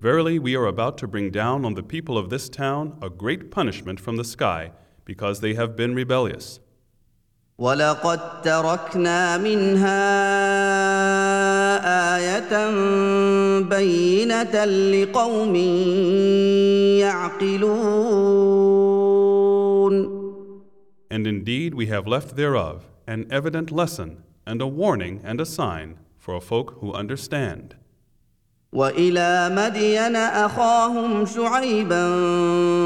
Verily, 0.00 0.38
we 0.38 0.56
are 0.56 0.64
about 0.64 0.96
to 0.96 1.06
bring 1.06 1.30
down 1.30 1.66
on 1.66 1.74
the 1.74 1.82
people 1.82 2.16
of 2.16 2.30
this 2.30 2.48
town 2.48 2.96
a 3.02 3.10
great 3.10 3.50
punishment 3.50 4.00
from 4.00 4.16
the 4.16 4.24
sky, 4.24 4.72
because 5.04 5.40
they 5.40 5.52
have 5.52 5.76
been 5.76 5.94
rebellious. 5.94 6.58
ولقد 7.60 8.42
تركنا 8.42 9.38
منها 9.38 10.00
إيه 12.26 12.80
بينه 13.60 14.64
لقوم 14.64 15.56
يعقلون 17.04 18.00
And 21.12 21.26
indeed, 21.26 21.74
we 21.74 21.86
have 21.86 22.06
left 22.06 22.36
thereof 22.36 22.86
an 23.06 23.26
evident 23.30 23.72
lesson 23.72 24.22
and 24.46 24.62
a 24.62 24.66
warning 24.66 25.20
and 25.24 25.40
a 25.40 25.44
sign 25.44 25.98
for 26.18 26.34
a 26.36 26.40
folk 26.40 26.78
who 26.80 26.92
understand. 26.92 27.74
والى 28.75 29.49
مدين 29.55 30.15
اخاهم 30.15 31.25
شعيبا 31.25 32.05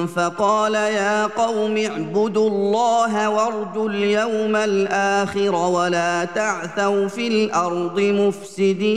فقال 0.06 0.74
يا 0.76 1.26
قوم 1.26 1.78
اعبدوا 1.78 2.50
الله 2.50 3.30
وارجوا 3.30 3.90
اليوم 3.90 4.56
الاخر 4.56 5.56
ولا 5.56 6.26
تعثوا 6.26 7.08
في 7.08 7.28
الارض 7.28 8.00
مفسدين 8.00 8.90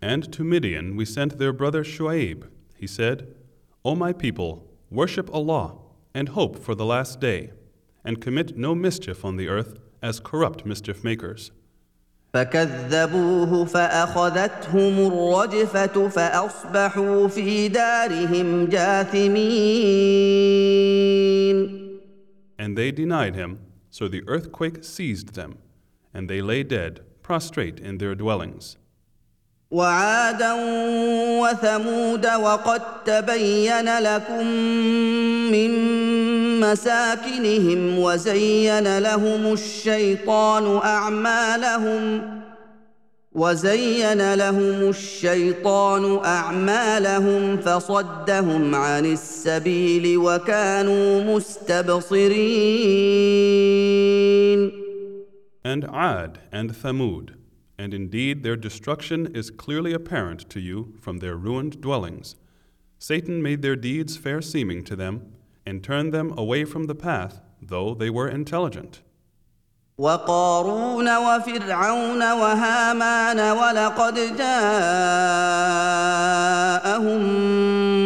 And 0.00 0.32
to 0.32 0.44
Midian 0.44 0.94
we 0.96 1.04
sent 1.04 1.38
their 1.38 1.52
brother 1.52 1.82
Shuaib. 1.82 2.44
He 2.76 2.86
said, 2.86 3.26
O 3.84 3.96
my 3.96 4.12
people, 4.12 4.64
worship 4.92 5.28
Allah 5.34 5.74
and 6.14 6.28
hope 6.28 6.56
for 6.64 6.74
the 6.76 6.84
last 6.84 7.20
day, 7.20 7.50
and 8.04 8.20
commit 8.20 8.56
no 8.56 8.76
mischief 8.76 9.24
on 9.24 9.36
the 9.36 9.48
earth 9.48 9.74
as 10.00 10.20
corrupt 10.20 10.64
mischief 10.64 11.02
makers. 11.02 11.50
فكذبوه 12.33 13.65
فاخذتهم 13.65 15.07
الرجفه 15.07 16.07
فاصبحوا 16.09 17.27
في 17.27 17.67
دارهم 17.67 18.65
جاثمين 18.65 20.13
And 22.59 22.77
they 22.77 22.91
denied 22.91 23.35
him, 23.35 23.59
so 23.89 24.07
the 24.07 24.23
earthquake 24.27 24.83
seized 24.83 25.35
them, 25.35 25.57
and 26.13 26.29
they 26.29 26.41
lay 26.41 26.63
dead, 26.63 27.01
prostrate 27.21 27.79
in 27.79 27.97
their 27.97 28.15
dwellings. 28.15 28.77
وعادا 29.73 30.53
وثمود 31.41 32.25
وقد 32.25 32.81
تبين 33.05 33.99
لكم 33.99 34.47
من 35.51 35.71
مساكنهم 36.59 37.99
وزين 37.99 38.97
لهم 38.97 39.53
الشيطان 39.53 40.77
أعمالهم 40.77 42.21
وزين 43.31 44.33
لهم 44.33 44.89
الشيطان 44.89 46.19
أعمالهم 46.25 47.57
فصدهم 47.57 48.75
عن 48.75 49.05
السبيل 49.05 50.17
وكانوا 50.17 51.35
مستبصرين. 51.35 52.33
And 55.65 55.85
Ad 55.85 56.39
and 56.51 56.71
Thamud, 56.71 57.42
and 57.82 57.94
indeed 57.94 58.42
their 58.42 58.56
destruction 58.56 59.34
is 59.34 59.50
clearly 59.50 59.92
apparent 59.92 60.48
to 60.50 60.60
you 60.60 60.94
from 61.00 61.18
their 61.18 61.36
ruined 61.36 61.80
dwellings. 61.80 62.36
Satan 62.98 63.42
made 63.42 63.62
their 63.62 63.76
deeds 63.76 64.16
fair 64.16 64.42
seeming 64.42 64.82
to 64.84 64.96
them, 64.96 65.32
and 65.64 65.84
turned 65.84 66.12
them 66.12 66.32
away 66.36 66.64
from 66.64 66.84
the 66.84 66.94
path 66.94 67.40
though 67.60 67.94
they 67.94 68.10
were 68.10 68.28
intelligent. 68.28 69.02
وقارون 69.98 71.16
وفرعون 71.16 72.32
وهامان 72.32 73.40
ولقد 73.40 74.14
جاءهم 74.38 74.78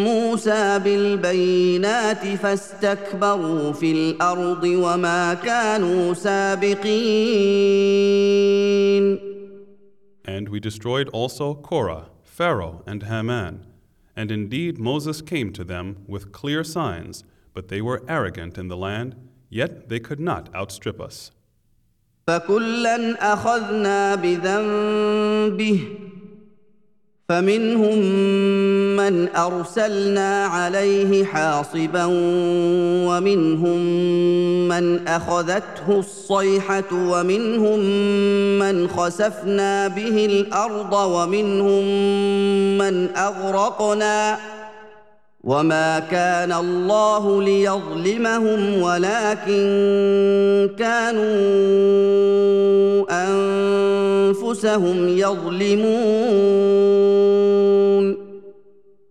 موسى 0.05 0.79
بالبينات 0.79 2.27
فاستكبروا 2.27 3.73
في 3.73 3.93
الارض 3.93 4.65
وما 4.65 5.35
كانوا 5.35 6.15
سابقين 6.15 6.83
And 10.27 10.49
we 10.49 10.61
destroyed 10.61 11.09
also 11.09 11.55
Korah, 11.55 12.11
Pharaoh, 12.23 12.83
and 12.87 13.03
Haman. 13.05 13.67
And 14.15 14.31
indeed 14.31 14.79
Moses 14.79 15.23
came 15.23 15.53
to 15.53 15.65
them 15.65 16.05
with 16.07 16.33
clear 16.33 16.63
signs, 16.63 17.25
but 17.55 17.69
they 17.69 17.81
were 17.81 18.05
arrogant 18.09 18.59
in 18.59 18.69
the 18.69 18.77
land, 18.77 19.17
yet 19.49 19.89
they 19.89 20.01
could 20.01 20.21
not 20.21 20.55
outstrip 20.55 21.01
us. 21.01 21.31
فكلا 22.27 23.19
اخذنا 23.33 24.15
بذنبه 24.15 26.06
فمنهم 27.30 27.98
من 28.96 29.36
أرسلنا 29.36 30.46
عليه 30.46 31.26
حاصبا 31.26 32.06
ومنهم 33.08 33.78
من 34.68 35.08
أخذته 35.08 35.90
الصيحة 35.90 36.84
ومنهم 36.94 37.80
من 38.60 38.88
خسفنا 38.88 39.88
به 39.88 40.26
الأرض 40.26 40.94
ومنهم 40.94 41.84
من 42.78 43.16
أغرقنا 43.16 44.38
وما 45.44 46.00
كان 46.00 46.52
الله 46.52 47.44
ليظلمهم 47.44 48.82
ولكن 48.82 49.66
كانوا 50.80 51.28
انفسهم 54.27 55.09
يظلمون 55.09 56.73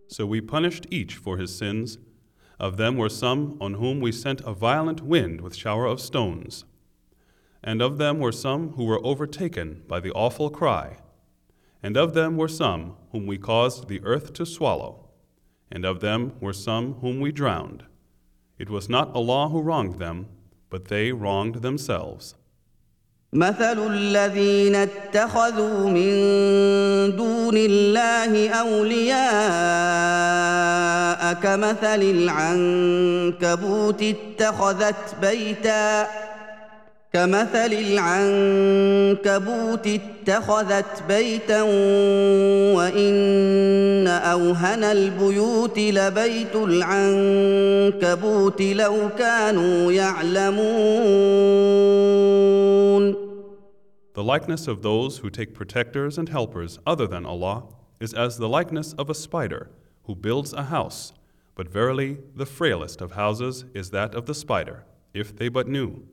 So 0.07 0.25
we 0.25 0.41
punished 0.41 0.85
each 0.91 1.15
for 1.15 1.37
his 1.37 1.55
sins. 1.55 1.97
Of 2.59 2.75
them 2.77 2.97
were 2.97 3.09
some 3.09 3.57
on 3.61 3.75
whom 3.75 4.01
we 4.01 4.11
sent 4.11 4.41
a 4.41 4.53
violent 4.53 5.01
wind 5.01 5.39
with 5.39 5.55
shower 5.55 5.85
of 5.85 6.01
stones. 6.01 6.65
And 7.63 7.81
of 7.81 7.97
them 7.97 8.19
were 8.19 8.33
some 8.33 8.73
who 8.73 8.83
were 8.83 9.03
overtaken 9.05 9.83
by 9.87 9.99
the 10.01 10.11
awful 10.11 10.49
cry. 10.49 10.97
And 11.81 11.95
of 11.95 12.13
them 12.13 12.35
were 12.35 12.49
some 12.49 12.97
whom 13.11 13.25
we 13.25 13.37
caused 13.37 13.87
the 13.87 14.01
earth 14.03 14.33
to 14.33 14.45
swallow. 14.45 15.09
And 15.71 15.85
of 15.85 16.01
them 16.01 16.33
were 16.41 16.53
some 16.53 16.95
whom 16.95 17.21
we 17.21 17.31
drowned. 17.31 17.85
It 18.59 18.69
was 18.69 18.89
not 18.89 19.15
Allah 19.15 19.47
who 19.49 19.61
wronged 19.61 19.97
them, 19.97 20.27
but 20.69 20.89
they 20.89 21.13
wronged 21.13 21.55
themselves. 21.61 22.35
مثل 23.32 23.86
الذين 23.90 24.74
اتخذوا 24.74 25.88
من 25.88 26.12
دون 27.16 27.56
الله 27.56 28.50
أولياء 28.50 29.26
كمثل 31.42 32.02
العنكبوت 32.02 34.02
اتخذت 34.02 35.14
بيتا 35.20 36.06
كمثل 37.15 37.73
العنكبوت 37.73 38.67
اتخذت 39.87 41.03
بيتا 41.07 41.61
وان 42.75 44.07
اوهن 44.07 44.83
البيوت 44.83 45.79
لبيت 45.79 46.55
العنكبوت 46.55 47.81
لو 48.61 49.09
كانوا 49.17 49.91
يعلمون 49.91 51.51
The 54.13 54.23
likeness 54.23 54.67
of 54.67 54.81
those 54.81 55.19
who 55.19 55.29
take 55.29 55.53
protectors 55.53 56.17
and 56.17 56.27
helpers 56.29 56.79
other 56.85 57.07
than 57.07 57.25
Allah 57.25 57.63
is 57.99 58.13
as 58.13 58.37
the 58.37 58.49
likeness 58.49 58.93
of 58.93 59.09
a 59.09 59.13
spider 59.13 59.69
who 60.03 60.15
builds 60.15 60.53
a 60.53 60.63
house. 60.63 61.13
But 61.55 61.69
verily, 61.69 62.17
the 62.35 62.45
frailest 62.45 63.01
of 63.01 63.13
houses 63.13 63.65
is 63.73 63.89
that 63.91 64.13
of 64.15 64.25
the 64.25 64.33
spider, 64.33 64.83
if 65.13 65.35
they 65.35 65.49
but 65.49 65.67
knew. 65.67 66.03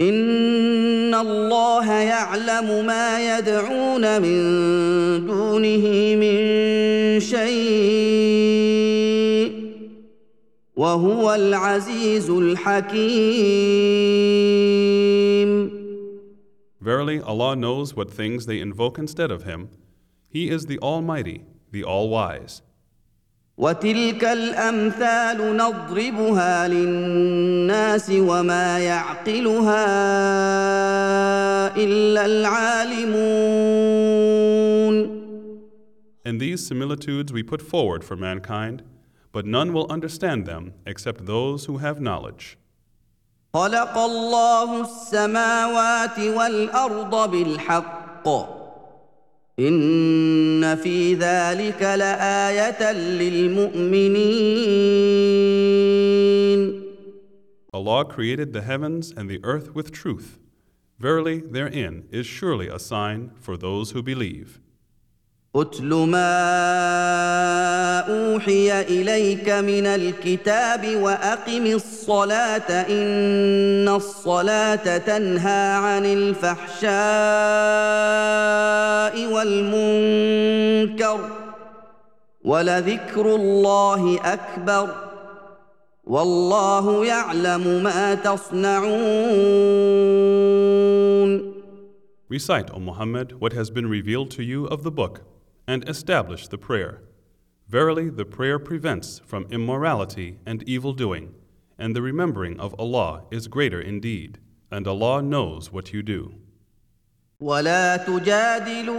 ان 0.00 1.14
الله 1.14 1.92
يعلم 1.92 2.86
ما 2.86 3.38
يدعون 3.38 4.22
من 4.22 4.40
دونه 5.26 6.16
من 6.16 6.36
شيء 7.20 8.46
وهو 10.76 11.34
العزيز 11.34 12.30
الحكيم 12.30 13.76
Verily, 16.80 17.20
Allah 17.20 17.56
knows 17.56 17.96
what 17.96 18.10
things 18.12 18.46
they 18.46 18.60
invoke 18.60 18.96
instead 18.96 19.32
of 19.32 19.42
Him. 19.42 19.70
He 20.28 20.50
is 20.50 20.66
the 20.66 20.78
Almighty, 20.78 21.44
the 21.72 21.82
All 21.82 22.08
Wise. 22.08 22.62
وتلك 23.57 24.23
الامثال 24.23 25.57
نضربها 25.57 26.67
للناس 26.67 28.09
وما 28.09 28.79
يعقلها 28.79 29.85
الا 31.75 32.25
العالمون 32.25 33.51
And 36.23 36.39
these 36.39 36.65
similitudes 36.65 37.33
we 37.33 37.43
put 37.43 37.61
forward 37.61 38.03
for 38.03 38.15
mankind, 38.15 38.83
but 39.31 39.45
none 39.45 39.73
will 39.73 39.87
understand 39.91 40.45
them 40.45 40.73
except 40.85 41.25
those 41.25 41.65
who 41.65 41.77
have 41.79 41.99
knowledge. 41.99 42.57
خلق 43.53 43.97
الله 43.97 44.81
السماوات 44.81 46.19
والارض 46.19 47.31
بالحق 47.31 48.27
ان 49.58 50.76
في 50.76 51.14
ذلك 51.14 51.82
لايه 51.82 52.92
للمؤمنين 52.92 54.56
Allah 57.72 58.04
created 58.04 58.52
the 58.54 58.62
heavens 58.62 59.12
and 59.16 59.28
the 59.28 59.40
earth 59.44 59.74
with 59.74 59.92
truth. 59.92 60.38
Verily, 60.98 61.40
therein 61.40 62.04
is 62.10 62.24
surely 62.26 62.68
a 62.68 62.78
sign 62.78 63.32
for 63.38 63.56
those 63.58 63.90
who 63.90 64.02
believe. 64.02 64.60
اتل 65.56 65.94
ما 65.94 66.28
اوحي 68.08 68.80
اليك 68.80 69.48
من 69.48 69.86
الكتاب 69.86 70.96
واقم 70.96 71.66
الصلاه 71.66 72.70
ان 72.70 73.88
الصلاه 73.88 74.98
تنهى 74.98 75.72
عن 75.72 76.04
الفحشاء 76.06 76.86
والمنكر 79.33 81.19
ولذكر 82.43 83.35
الله 83.35 84.19
اكبر 84.33 85.11
والله 86.03 87.05
يعلم 87.05 87.83
ما 87.83 88.15
تصنعون 88.15 89.01
Recite, 92.29 92.71
O 92.73 92.79
Muhammad, 92.79 93.41
what 93.41 93.51
has 93.51 93.69
been 93.69 93.87
revealed 93.89 94.31
to 94.31 94.41
you 94.41 94.65
of 94.67 94.83
the 94.83 94.91
book, 94.91 95.23
and 95.67 95.87
establish 95.89 96.47
the 96.47 96.57
prayer. 96.57 97.01
Verily, 97.67 98.09
the 98.09 98.23
prayer 98.23 98.57
prevents 98.57 99.19
from 99.25 99.47
immorality 99.51 100.39
and 100.45 100.63
evil 100.63 100.93
doing, 100.93 101.33
and 101.77 101.93
the 101.93 102.01
remembering 102.01 102.57
of 102.57 102.73
Allah 102.79 103.23
is 103.31 103.49
greater 103.49 103.81
indeed, 103.81 104.39
and 104.71 104.87
Allah 104.87 105.21
knows 105.21 105.73
what 105.73 105.91
you 105.91 106.01
do. 106.01 106.35
ولا 107.40 107.96
تجادلوا 107.96 108.96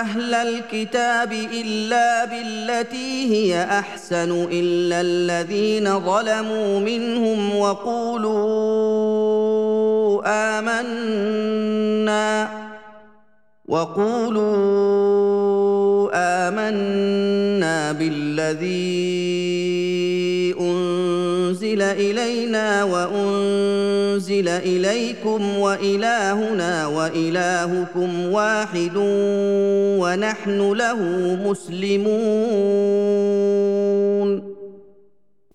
أهل 0.00 0.34
الكتاب 0.34 1.32
الا 1.32 2.24
بالتي 2.24 3.34
هي 3.34 3.64
احسن 3.64 4.46
الا 4.52 5.00
الذين 5.00 6.00
ظلموا 6.00 6.80
منهم 6.80 7.56
وقولوا 7.56 8.38
امنا 10.26 12.48
وقولوا 13.68 14.88
امنا 16.14 17.92
بالذي 17.92 19.28
انزل 21.67 21.81
الينا 21.81 22.83
وانزل 22.83 24.47
اليكم 24.47 25.57
والهنا 25.57 26.87
والهكم 26.87 28.25
واحد 28.25 28.97
ونحن 30.01 30.71
له 30.71 30.99
مسلمون 31.49 32.23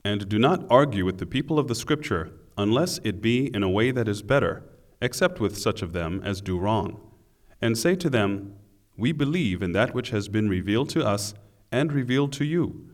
And 0.05 0.29
do 0.29 0.38
not 0.38 0.64
argue 0.71 1.05
with 1.05 1.18
the 1.18 1.27
people 1.27 1.59
of 1.59 1.66
the 1.68 1.75
Scripture 1.75 2.31
unless 2.57 2.99
it 3.05 3.21
be 3.21 3.55
in 3.55 3.62
a 3.62 3.68
way 3.68 3.90
that 3.90 4.09
is 4.09 4.23
better, 4.23 4.62
except 5.03 5.38
with 5.40 5.59
such 5.59 5.83
of 5.83 5.92
them 5.92 6.23
as 6.25 6.40
do 6.40 6.59
wrong. 6.59 6.99
And 7.61 7.77
say 7.77 7.94
to 7.97 8.09
them, 8.09 8.55
We 8.97 9.12
believe 9.12 9.62
in 9.62 9.73
that 9.73 9.94
which 9.94 10.11
has 10.11 10.29
been 10.29 10.49
revealed 10.49 10.88
to 10.90 11.05
us 11.05 11.35
and 11.71 11.92
revealed 11.92 12.33
to 12.35 12.44
you. 12.44 12.88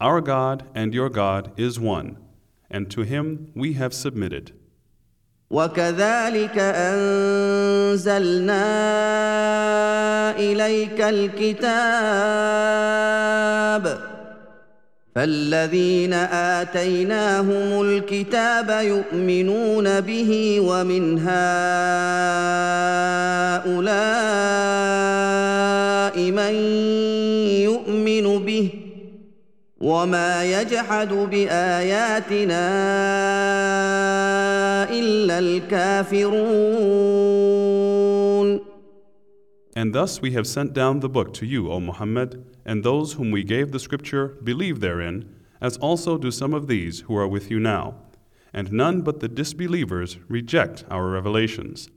Our 0.00 0.20
God 0.20 0.64
and 0.74 0.92
your 0.92 1.08
God 1.08 1.52
is 1.56 1.80
one, 1.80 2.18
And 2.73 2.89
to 2.89 3.03
him 3.03 3.51
we 3.55 3.73
have 3.73 3.93
submitted. 3.93 4.51
وكذلك 5.49 6.57
انزلنا 6.57 8.63
اليك 10.39 11.01
الكتاب 11.01 11.63
فالذين 15.15 16.13
اتيناهم 16.13 17.81
الكتاب 17.81 18.85
يؤمنون 18.85 20.01
به 20.01 20.59
ومن 20.59 21.19
هؤلاء 21.19 21.33
من 26.31 26.53
يؤمن 27.63 28.45
به 28.45 28.69
وما 29.82 30.44
يجحد 30.44 31.12
باياتنا 31.12 32.68
الا 34.90 35.38
الكافرون 35.38 36.98
And 39.76 39.94
thus 39.94 40.20
we 40.20 40.32
have 40.32 40.46
sent 40.48 40.72
down 40.72 40.98
the 40.98 41.08
book 41.08 41.32
to 41.34 41.46
you, 41.46 41.70
O 41.70 41.78
Muhammad, 41.78 42.44
and 42.66 42.82
those 42.82 43.12
whom 43.12 43.30
we 43.30 43.44
gave 43.44 43.70
the 43.70 43.78
scripture 43.78 44.36
believe 44.42 44.80
therein, 44.80 45.32
as 45.60 45.76
also 45.76 46.18
do 46.18 46.32
some 46.32 46.52
of 46.52 46.66
these 46.66 47.00
who 47.06 47.16
are 47.16 47.28
with 47.28 47.48
you 47.48 47.60
now. 47.60 47.94
And 48.52 48.72
none 48.72 49.02
but 49.02 49.20
the 49.20 49.28
disbelievers 49.28 50.18
reject 50.28 50.84
our 50.90 51.06
revelations. 51.08 51.88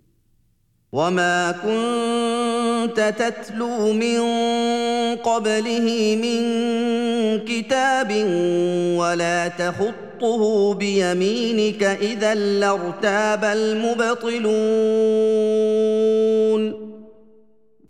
وما 0.92 1.52
كنت 1.52 3.00
تتلو 3.18 3.94
من 3.94 4.20
قبله 5.16 6.16
من 6.16 6.42
كتاب 7.46 8.12
ولا 8.98 9.48
تخطه 9.48 10.74
بيمينك 10.74 11.84
اذا 11.84 12.36
لارتاب 12.36 13.44
المبطلون 13.44 14.92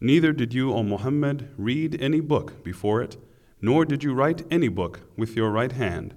Neither 0.03 0.33
did 0.33 0.51
you, 0.51 0.73
O 0.73 0.81
Muhammad, 0.81 1.49
read 1.57 2.01
any 2.01 2.21
book 2.21 2.63
before 2.63 3.03
it, 3.03 3.17
nor 3.61 3.85
did 3.85 4.03
you 4.03 4.15
write 4.15 4.41
any 4.49 4.67
book 4.67 5.01
with 5.15 5.35
your 5.35 5.51
right 5.51 5.73
hand. 5.73 6.15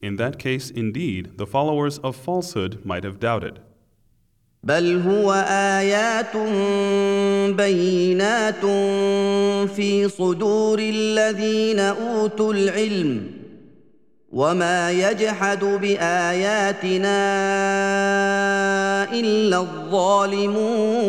In 0.00 0.14
that 0.16 0.38
case, 0.38 0.70
indeed, 0.70 1.36
the 1.36 1.46
followers 1.46 1.98
of 1.98 2.14
falsehood 2.14 2.84
might 2.84 3.02
have 3.02 3.18
doubted. 3.18 3.58
بل 4.63 5.01
هو 5.01 5.33
ايات 5.49 6.37
بينات 7.57 8.65
في 9.69 10.07
صدور 10.09 10.79
الذين 10.79 11.79
اوتوا 11.79 12.53
العلم 12.53 13.31
وما 14.31 14.91
يجحد 14.91 15.63
باياتنا 15.65 17.17
الا 19.13 19.57
الظالمون 19.57 21.01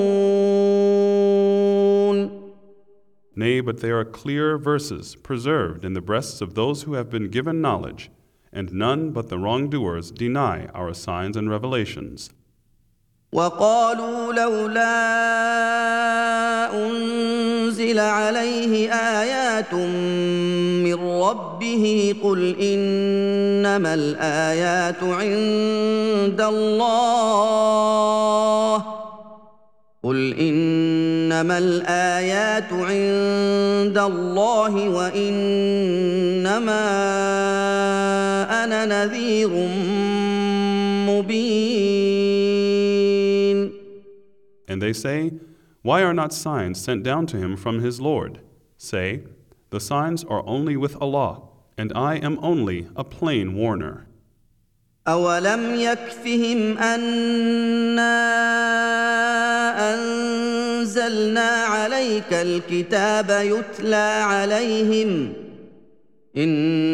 Nay, 3.35 3.61
but 3.63 3.81
they 3.81 3.91
are 3.91 4.05
clear 4.05 4.59
verses 4.59 5.17
preserved 5.17 5.85
in 5.85 5.95
the 5.95 6.03
breasts 6.03 6.41
of 6.43 6.55
those 6.55 6.83
who 6.83 6.93
have 6.95 7.09
been 7.09 7.29
given 7.29 7.63
knowledge, 7.63 8.11
and 8.53 8.75
none 8.75 9.11
but 9.11 9.31
the 9.31 9.39
wrongdoers 9.39 10.11
deny 10.11 10.67
our 10.75 10.93
signs 10.93 11.35
and 11.35 11.49
revelations. 11.51 12.31
وقالوا 13.33 14.33
لولا 14.33 14.93
أنزل 16.87 17.99
عليه 17.99 18.93
آيات 18.93 19.75
من 20.85 20.95
ربه 20.95 22.15
قل 22.23 22.57
إنما 22.61 23.95
الآيات 23.95 25.03
عند 25.03 26.41
الله 26.41 27.23
قل 30.05 30.35
إنما 30.41 31.59
الآيات 31.59 32.73
عند 32.73 33.99
الله 33.99 34.89
وإنما 34.89 35.73
أنا 38.65 38.85
نذير 38.85 39.51
مبين 41.09 41.72
they 44.82 44.94
say, 44.94 45.32
Why 45.82 46.04
are 46.04 46.14
not 46.14 46.34
signs 46.34 46.80
sent 46.82 47.04
down 47.04 47.26
to 47.28 47.38
him 47.38 47.56
from 47.58 47.80
his 47.80 48.00
Lord? 48.02 48.40
Say, 48.78 49.24
The 49.70 49.80
signs 49.80 50.24
are 50.24 50.44
only 50.48 50.78
with 50.78 50.96
Allah, 51.02 51.42
and 51.78 51.92
I 51.96 52.16
am 52.16 52.40
only 52.42 52.88
a 52.96 53.04
plain 53.04 53.54
warner. 53.56 54.08
أولم 55.08 55.76
يكفهم 55.76 56.78
أنا 56.78 58.14
أنزلنا 59.94 61.50
عليك 61.50 62.34
الكتاب 62.34 63.30
يتلى 63.30 64.22
عليهم 64.24 65.34
إن 66.38 66.91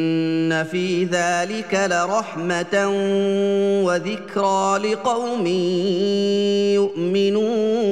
في 0.64 1.04
ذلك 1.06 1.74
لرحمة 1.74 2.88
وذكرى 3.86 4.78
لقوم 4.78 5.48
يؤمنون 6.76 7.84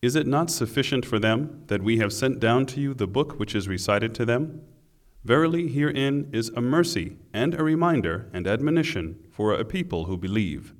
Is 0.00 0.14
it 0.14 0.26
not 0.28 0.48
sufficient 0.50 1.04
for 1.04 1.18
them 1.18 1.64
that 1.66 1.82
we 1.82 1.98
have 1.98 2.12
sent 2.12 2.38
down 2.38 2.66
to 2.66 2.80
you 2.80 2.94
the 2.94 3.06
book 3.06 3.38
which 3.38 3.54
is 3.54 3.66
recited 3.66 4.14
to 4.14 4.24
them? 4.24 4.60
Verily, 5.24 5.66
herein 5.68 6.28
is 6.32 6.50
a 6.50 6.60
mercy 6.60 7.16
and 7.34 7.54
a 7.54 7.64
reminder 7.64 8.30
and 8.32 8.46
admonition 8.46 9.16
for 9.30 9.52
a 9.52 9.64
people 9.64 10.04
who 10.04 10.16
believe. 10.16 10.72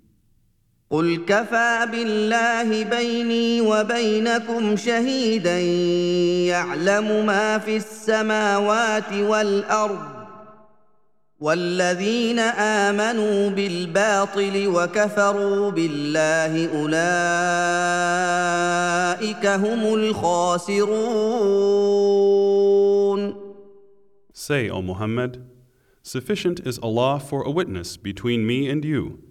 قل 0.94 1.26
كفى 1.28 1.88
بالله 1.92 2.84
بيني 2.84 3.62
وبينكم 3.62 4.76
شهيدا 4.76 5.60
يعلم 6.50 7.26
ما 7.26 7.58
في 7.58 7.78
السماوات 7.78 9.14
والارض 9.14 10.00
والذين 11.40 12.40
امنوا 12.40 13.50
بالباطل 13.50 14.68
وكفروا 14.68 15.72
بالله 15.72 16.68
اولئك 16.78 16.96
هم 19.46 19.94
الخاسرون 19.94 20.94
Say, 24.36 24.70
O 24.70 24.82
Muhammad, 24.82 25.42
sufficient 26.04 26.60
is 26.68 26.78
Allah 26.80 27.20
for 27.20 27.44
a 27.44 27.52
witness 27.52 27.98
between 27.98 28.46
me 28.46 28.70
and 28.70 28.86
you. 28.86 29.23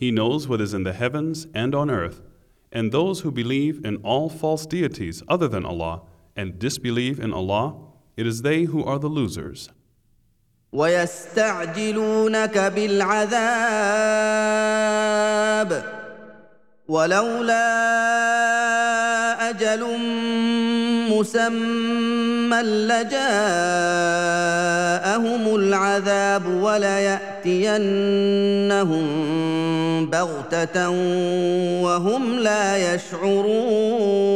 He 0.00 0.10
knows 0.10 0.46
what 0.48 0.60
is 0.60 0.74
in 0.74 0.82
the 0.84 0.92
heavens 0.92 1.46
and 1.54 1.74
on 1.74 1.90
earth, 1.90 2.22
and 2.70 2.92
those 2.92 3.20
who 3.20 3.30
believe 3.30 3.84
in 3.84 3.96
all 3.98 4.28
false 4.28 4.66
deities 4.66 5.22
other 5.28 5.48
than 5.48 5.64
Allah 5.64 6.02
and 6.36 6.58
disbelieve 6.58 7.18
in 7.18 7.32
Allah, 7.32 7.76
it 8.16 8.26
is 8.26 8.42
they 8.42 8.64
who 8.64 8.84
are 8.84 8.98
the 8.98 9.08
losers. 9.08 9.70
ويستعجلونك 10.72 12.58
بالعذاب 12.58 13.36
ولولا 16.88 17.66
اجل 19.50 19.82
مسمى 21.10 22.62
لجاءهم 22.62 23.16
العذاب 25.56 26.46
ولياتينهم 26.46 27.76
بغته 30.10 30.90
وهم 31.82 32.38
لا 32.38 32.94
يشعرون 32.94 34.26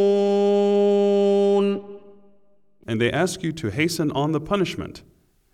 And 2.87 3.01
they 3.01 3.12
ask 3.12 3.42
you 3.44 3.53
to 3.53 3.70
hasten 3.70 4.11
on 4.12 4.33
the 4.33 4.40
punishment. 4.40 5.03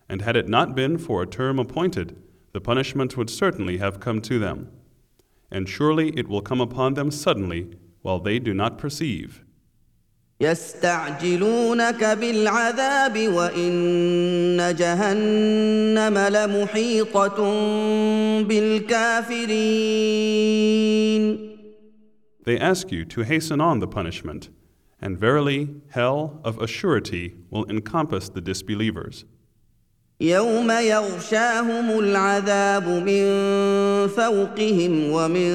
And 0.09 0.23
had 0.23 0.37
it 0.37 0.49
not 0.49 0.75
been 0.75 0.97
for 0.97 1.23
a 1.23 1.27
term 1.27 1.59
appointed, 1.59 2.17
the 2.53 2.61
punishment 2.61 3.17
would 3.19 3.29
certainly 3.29 3.77
have 3.79 4.01
come 4.01 4.23
to 4.23 4.39
them. 4.39 4.71
And 5.51 5.69
surely 5.69 6.17
it 6.17 6.29
will 6.29 6.41
come 6.41 6.63
upon 6.63 6.95
them 6.95 7.11
suddenly 7.11 7.77
while 8.01 8.21
they 8.21 8.39
do 8.39 8.55
not 8.55 8.79
perceive. 8.79 9.45
يستعجلونك 10.42 12.04
بالعذاب 12.04 13.28
وان 13.28 14.76
جهنم 14.76 16.18
لمحيطه 16.18 17.38
بالكافرين 18.44 19.92
They 22.44 22.58
ask 22.58 22.92
you 22.92 23.06
to 23.06 23.22
hasten 23.22 23.62
on 23.62 23.80
the 23.82 23.88
punishment, 23.88 24.50
and 25.00 25.16
verily, 25.16 25.70
hell 25.92 26.40
of 26.44 26.58
a 26.58 26.66
surety 26.66 27.36
will 27.52 27.66
encompass 27.70 28.30
the 28.30 28.42
disbelievers. 28.42 29.26
يوم 30.22 30.72
يغشاهم 30.72 32.00
العذاب 32.00 32.88
من 32.88 33.26
فوقهم 34.08 35.12
ومن 35.12 35.52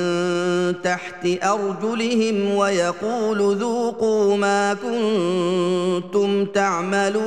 تحت 0.82 1.26
ارجلهم 1.42 2.54
ويقول 2.54 3.56
ذوقوا 3.56 4.36
ما 4.36 4.74
كنتم 4.74 6.44
تعملون 6.44 7.26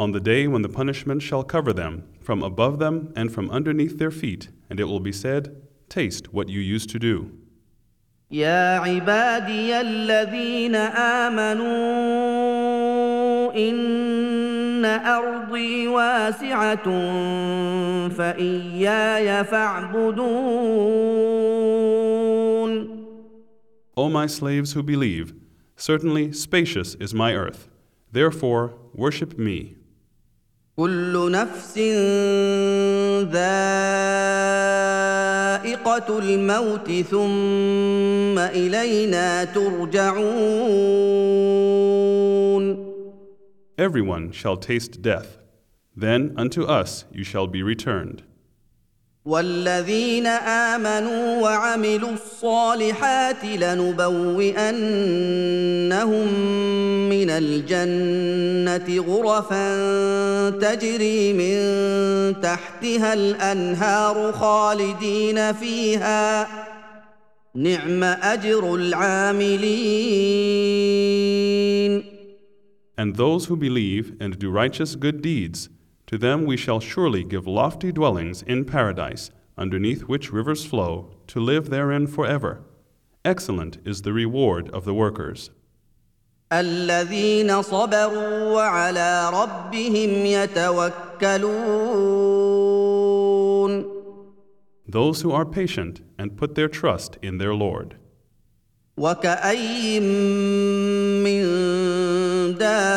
On 0.00 0.12
the 0.12 0.20
day 0.20 0.46
when 0.48 0.62
the 0.62 0.68
punishment 0.68 1.22
shall 1.22 1.44
cover 1.44 1.72
them, 1.74 2.04
from 2.20 2.42
above 2.42 2.78
them 2.78 3.12
and 3.14 3.30
from 3.30 3.50
underneath 3.50 3.98
their 3.98 4.10
feet, 4.10 4.48
and 4.70 4.80
it 4.80 4.88
will 4.88 4.98
be 4.98 5.12
said, 5.12 5.54
Taste 5.90 6.32
what 6.32 6.48
you 6.48 6.60
used 6.60 6.90
to 6.90 6.98
do. 6.98 7.30
يا 8.30 8.78
عبادي 8.78 9.80
الذين 9.80 10.74
امنوا 10.74 12.39
ان 13.56 14.84
ارضي 14.84 15.88
واسعه 15.88 16.84
فاياي 18.08 19.44
فاعبدون 19.44 20.80
O 23.96 24.08
my 24.08 24.26
slaves 24.26 24.72
who 24.72 24.82
believe, 24.82 25.34
certainly 25.76 26.32
spacious 26.32 26.94
is 27.04 27.12
my 27.12 27.34
earth. 27.34 27.68
Therefore, 28.12 28.64
worship 28.94 29.38
me. 29.38 29.76
كل 30.76 31.30
نفس 31.30 31.78
ذائقه 33.32 33.78
الموت 36.18 36.90
ثم 36.90 38.38
الينا 38.38 39.44
ترجعون 39.44 41.00
Everyone 43.80 44.30
shall 44.30 44.58
taste 44.58 45.00
death. 45.00 45.38
Then 45.96 46.34
unto 46.36 46.64
us 46.64 47.06
you 47.10 47.24
shall 47.24 47.46
be 47.46 47.62
returned. 47.62 48.22
والذين 49.24 50.26
آمنوا 50.26 51.42
وعملوا 51.42 52.10
الصالحات 52.10 53.44
لنبوئنهم 53.44 54.68
من 57.08 57.30
الجنة 57.30 59.00
غرفا 59.00 59.70
تجري 60.50 61.32
من 61.32 61.60
تحتها 62.40 63.12
الأنهار 63.12 64.32
خالدين 64.32 65.52
فيها 65.52 66.48
نعم 67.54 68.04
أجر 68.04 68.74
العاملين 68.74 70.50
And 72.99 73.15
those 73.15 73.45
who 73.45 73.57
believe 73.57 74.15
and 74.19 74.39
do 74.39 74.49
righteous 74.49 74.95
good 74.95 75.21
deeds, 75.21 75.69
to 76.07 76.17
them 76.17 76.45
we 76.45 76.57
shall 76.57 76.79
surely 76.79 77.23
give 77.23 77.47
lofty 77.47 77.91
dwellings 77.91 78.41
in 78.43 78.65
paradise, 78.65 79.31
underneath 79.57 80.03
which 80.03 80.31
rivers 80.31 80.65
flow, 80.65 81.11
to 81.27 81.39
live 81.39 81.69
therein 81.69 82.07
forever. 82.07 82.63
Excellent 83.23 83.79
is 83.85 84.01
the 84.03 84.13
reward 84.13 84.69
of 84.69 84.85
the 84.85 84.93
workers. 84.93 85.49
الذين 86.51 87.61
صبروا 87.61 88.53
وعلى 88.53 89.29
ربهم 89.33 90.25
يتوكلون 90.25 91.45
Those 94.87 95.21
who 95.21 95.31
are 95.31 95.45
patient 95.45 96.01
and 96.19 96.37
put 96.37 96.53
their 96.55 96.67
trust 96.69 97.17
in 97.21 97.39
their 97.39 97.55
Lord. 97.55 97.95
وكأي 98.97 99.99
من 99.99 101.43
دابة 102.57 102.91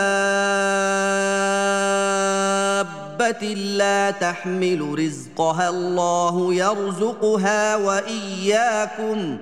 لا 3.54 4.10
تحمل 4.10 4.98
رزقها 4.98 5.68
الله 5.68 6.54
يرزقها 6.54 7.76
وإياكم 7.76 9.38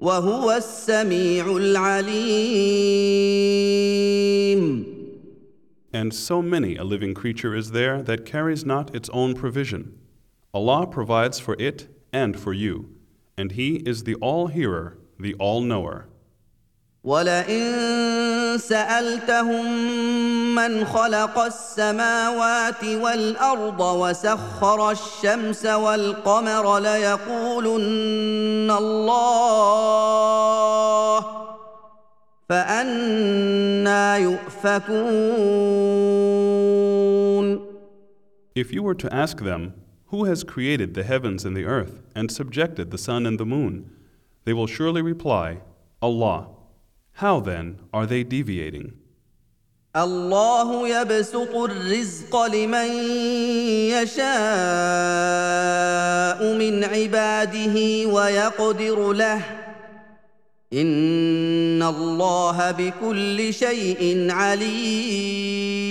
وهو 0.00 0.52
السميع 0.52 1.56
العليم 1.56 2.52
And 5.94 6.14
so 6.14 6.40
many 6.40 6.76
a 6.76 6.84
living 6.84 7.12
creature 7.14 7.54
is 7.54 7.72
there 7.72 8.02
that 8.02 8.24
carries 8.24 8.64
not 8.64 8.94
its 8.94 9.10
own 9.10 9.34
provision. 9.34 9.98
Allah 10.54 10.86
provides 10.86 11.38
for 11.38 11.54
it 11.58 11.88
and 12.12 12.38
for 12.38 12.52
you, 12.52 12.88
and 13.36 13.52
He 13.52 13.76
is 13.76 14.04
the 14.04 14.14
All 14.16 14.46
Hearer, 14.46 14.96
the 15.18 15.34
All 15.34 15.60
Knower. 15.60 16.08
ولئن 17.07 18.57
سالتهم 18.57 19.65
من 20.55 20.85
خلق 20.85 21.39
السماوات 21.39 22.83
والارض 22.83 23.79
وسخر 23.79 24.91
الشمس 24.91 25.65
والقمر 25.65 26.79
ليقولن 26.79 28.71
الله 28.71 30.05
فانا 32.49 34.17
يؤفكون 34.17 35.37
If 38.55 38.73
you 38.73 38.81
were 38.83 38.95
to 38.95 39.13
ask 39.13 39.37
them, 39.37 39.73
Who 40.07 40.23
has 40.23 40.43
created 40.43 40.93
the 40.93 41.03
heavens 41.03 41.45
and 41.45 41.55
the 41.55 41.65
earth, 41.65 42.01
and 42.15 42.31
subjected 42.31 42.91
the 42.91 42.97
sun 42.97 43.25
and 43.25 43.37
the 43.37 43.45
moon? 43.45 43.91
They 44.45 44.53
will 44.53 44.67
surely 44.67 45.01
reply, 45.01 45.59
Allah. 46.01 46.56
How 47.16 47.40
then 47.40 47.78
are 47.92 48.06
they 48.06 48.24
deviating? 48.24 48.92
الله 49.96 50.88
يبسط 50.88 51.54
الرزق 51.54 52.46
لمن 52.46 52.88
يشاء 53.92 54.22
من 56.58 56.84
عباده 56.84 58.06
ويقدر 58.06 59.12
له 59.12 59.42
ان 60.72 61.82
الله 61.82 62.70
بكل 62.70 63.54
شيء 63.54 64.30
عليم 64.30 65.82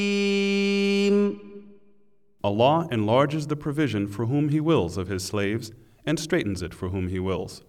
Allah 2.44 2.88
enlarges 2.92 3.46
the 3.48 3.56
provision 3.56 4.08
for 4.08 4.26
whom 4.26 4.50
He 4.50 4.60
wills 4.60 4.98
of 4.98 5.08
His 5.08 5.24
slaves, 5.24 5.72
and 6.08 6.20
straightens 6.20 6.64
it 6.64 6.74
for 6.74 6.90
whom 6.90 7.08
He 7.10 7.20
wills. 7.20 7.62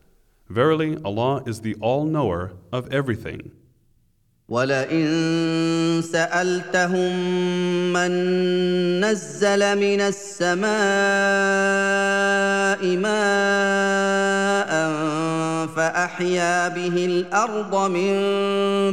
Verily, 0.50 0.98
Allah 1.04 1.44
is 1.46 1.62
the 1.62 1.76
All 1.82 2.06
Knower 2.06 2.54
of 2.72 2.92
everything. 2.92 3.52
ولئن 4.50 6.02
سالتهم 6.02 7.14
من 7.94 8.12
نزل 9.02 9.76
من 9.76 10.02
السماء 10.02 10.68
ماء 12.96 14.72
فاحيا 15.68 16.68
به 16.68 17.06
الأرض 17.06 17.92
من 17.92 18.14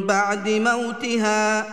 بعد 0.06 0.48
موتها 0.48 1.66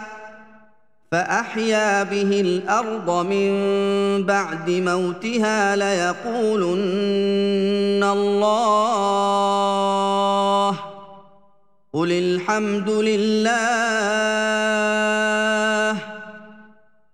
فاحيا 1.12 2.04
به 2.04 2.42
الأرض 2.42 3.26
من 3.26 3.52
بعد 4.26 4.70
موتها 4.70 5.76
ليقولن 5.76 6.84
الله 8.04 9.20
قل 11.94 12.12
الحمد 12.12 12.90
لله 12.90 13.52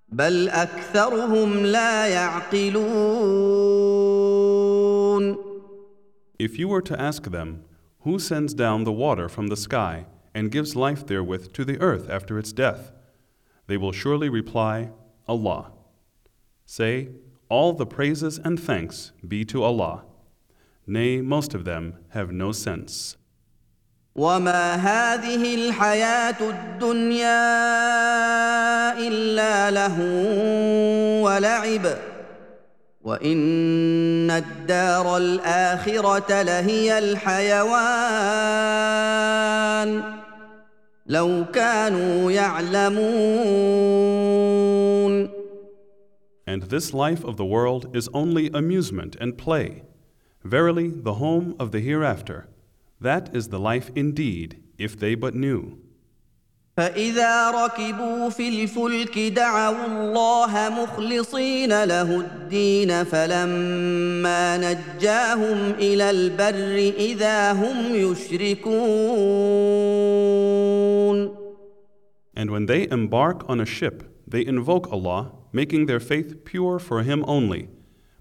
بل 0.09 0.49
اكثرهم 0.49 1.65
لا 1.65 2.07
يعقلون 2.07 2.97
If 6.39 6.59
you 6.59 6.67
were 6.67 6.83
to 6.83 7.01
ask 7.01 7.23
them, 7.31 7.63
Who 8.01 8.19
sends 8.19 8.53
down 8.53 8.83
the 8.83 8.91
water 8.91 9.27
from 9.27 9.47
the 9.47 9.57
sky 9.57 10.05
and 10.35 10.51
gives 10.51 10.75
life 10.75 11.05
therewith 11.07 11.51
to 11.53 11.65
the 11.65 11.81
earth 11.81 12.07
after 12.09 12.37
its 12.37 12.51
death? 12.53 12.91
They 13.66 13.76
will 13.76 13.92
surely 13.92 14.28
reply, 14.28 14.90
Allah. 15.28 15.72
Say, 16.66 17.08
All 17.48 17.72
the 17.72 17.86
praises 17.86 18.38
and 18.38 18.58
thanks 18.58 19.12
be 19.26 19.44
to 19.46 19.62
Allah. 19.62 20.04
Nay, 20.86 21.20
most 21.20 21.54
of 21.54 21.64
them 21.64 21.94
have 22.10 22.32
no 22.32 22.52
sense. 22.52 23.16
وما 24.14 24.74
هذه 24.74 25.54
الحياه 25.54 26.36
الدنيا 26.40 27.28
الا 28.98 29.70
له 29.70 30.00
ولعب 31.22 31.98
وان 33.02 34.30
الدار 34.30 35.16
الاخره 35.16 36.42
لهي 36.42 36.98
الحيوان 36.98 37.82
لو 41.07 41.45
كانوا 41.53 42.31
يعلمون 42.31 43.77
And 46.49 46.63
this 46.63 46.93
life 46.93 47.23
of 47.25 47.35
the 47.35 47.45
world 47.45 47.95
is 47.95 48.09
only 48.13 48.49
amusement 48.53 49.17
and 49.19 49.37
play. 49.37 49.83
Verily, 50.43 50.89
the 50.89 51.15
home 51.15 51.55
of 51.59 51.71
the 51.71 51.81
hereafter, 51.81 52.47
that 53.01 53.35
is 53.35 53.49
the 53.49 53.59
life 53.59 53.91
indeed, 53.95 54.63
if 54.77 54.97
they 54.97 55.13
but 55.15 55.35
knew. 55.35 55.77
فإذا 56.77 57.51
ركبوا 57.51 58.29
في 58.29 58.49
الفلك 58.49 59.19
دعوا 59.19 59.85
الله 59.85 60.69
مخلصين 60.69 61.83
له 61.83 62.19
الدين 62.19 63.03
فلما 63.03 64.57
نجاهم 64.57 65.71
إلى 65.79 66.09
البر 66.09 66.93
إذا 66.97 67.51
هم 67.51 67.95
يشركون 67.95 69.67
And 72.36 72.50
when 72.50 72.66
they 72.66 72.88
embark 72.88 73.48
on 73.48 73.60
a 73.60 73.66
ship, 73.66 74.04
they 74.26 74.44
invoke 74.44 74.90
Allah, 74.90 75.32
making 75.52 75.86
their 75.86 76.00
faith 76.00 76.44
pure 76.44 76.78
for 76.78 77.02
Him 77.02 77.24
only. 77.26 77.68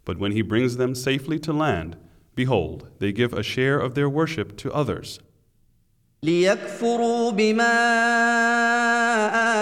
But 0.04 0.18
when 0.18 0.32
He 0.34 0.42
brings 0.42 0.78
them 0.78 0.96
safely 0.96 1.40
to 1.40 1.54
land, 1.54 1.98
behold, 2.36 2.90
they 3.00 3.12
give 3.12 3.34
a 3.34 3.44
share 3.44 3.80
of 3.80 3.96
their 3.96 4.10
worship 4.10 4.58
to 4.58 4.72
others. 4.74 5.20
ليكفروا 6.24 7.32
بما 7.32 7.64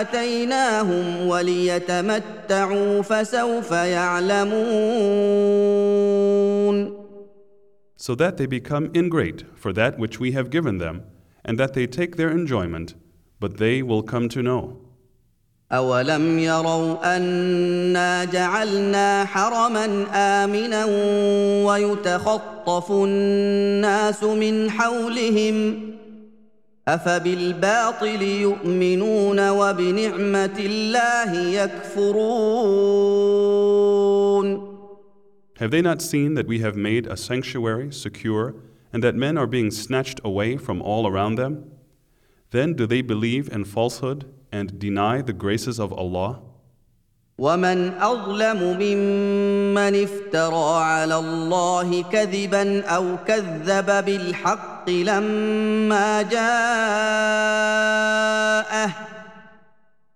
اتيناهم 0.01 1.27
وليتمتعوا 1.27 3.01
فسوف 3.01 3.71
يعلمون 3.71 4.99
So 7.95 8.15
that 8.15 8.37
they 8.37 8.45
become 8.45 8.89
ingrate 8.95 9.43
for 9.55 9.73
that 9.73 9.99
which 9.99 10.19
we 10.19 10.31
have 10.31 10.49
given 10.49 10.77
them, 10.79 11.03
and 11.45 11.57
that 11.59 11.73
they 11.73 11.85
take 11.85 12.15
their 12.15 12.29
enjoyment, 12.29 12.95
but 13.43 13.57
they 13.57 13.81
will 13.81 14.03
come 14.03 14.29
to 14.29 14.41
know. 14.41 14.89
اولم 15.71 16.39
يروا 16.39 17.17
انا 17.17 18.25
جعلنا 18.25 19.25
حرما 19.25 20.05
امنا 20.15 20.85
ويتخطف 21.65 22.91
الناس 22.91 24.23
من 24.23 24.71
حولهم 24.71 25.81
افبالباطل 26.87 28.21
يؤمنون 28.21 29.49
وبنعمه 29.49 30.57
الله 30.59 31.63
يكفرون 31.63 32.59
Have 35.59 35.71
they 35.71 35.81
not 35.81 36.01
seen 36.01 36.35
that 36.35 36.47
we 36.47 36.59
have 36.59 36.77
made 36.77 37.05
a 37.05 37.17
sanctuary 37.17 37.91
secure, 37.91 38.55
and 38.93 39.03
that 39.03 39.13
men 39.13 39.37
are 39.37 39.45
being 39.45 39.71
snatched 39.71 40.21
away 40.23 40.55
from 40.55 40.81
all 40.81 41.05
around 41.05 41.35
them? 41.35 41.65
Then 42.54 42.74
do 42.74 42.86
they 42.86 43.02
believe 43.02 43.50
in 43.50 43.64
falsehood 43.64 44.20
and 44.52 44.78
deny 44.78 45.22
the 45.22 45.32
graces 45.32 45.80
of 45.80 45.92
Allah? 45.92 46.40
ومن 47.38 47.92
اظلم 47.98 48.78
ممن 48.80 50.02
افترى 50.02 50.82
على 50.82 51.16
الله 51.16 52.02
كذبا 52.02 52.84
أو 52.84 53.16
كذب 53.26 54.04
بالحق 54.04 54.90
لما 54.90 56.22
جاءه 56.22 56.44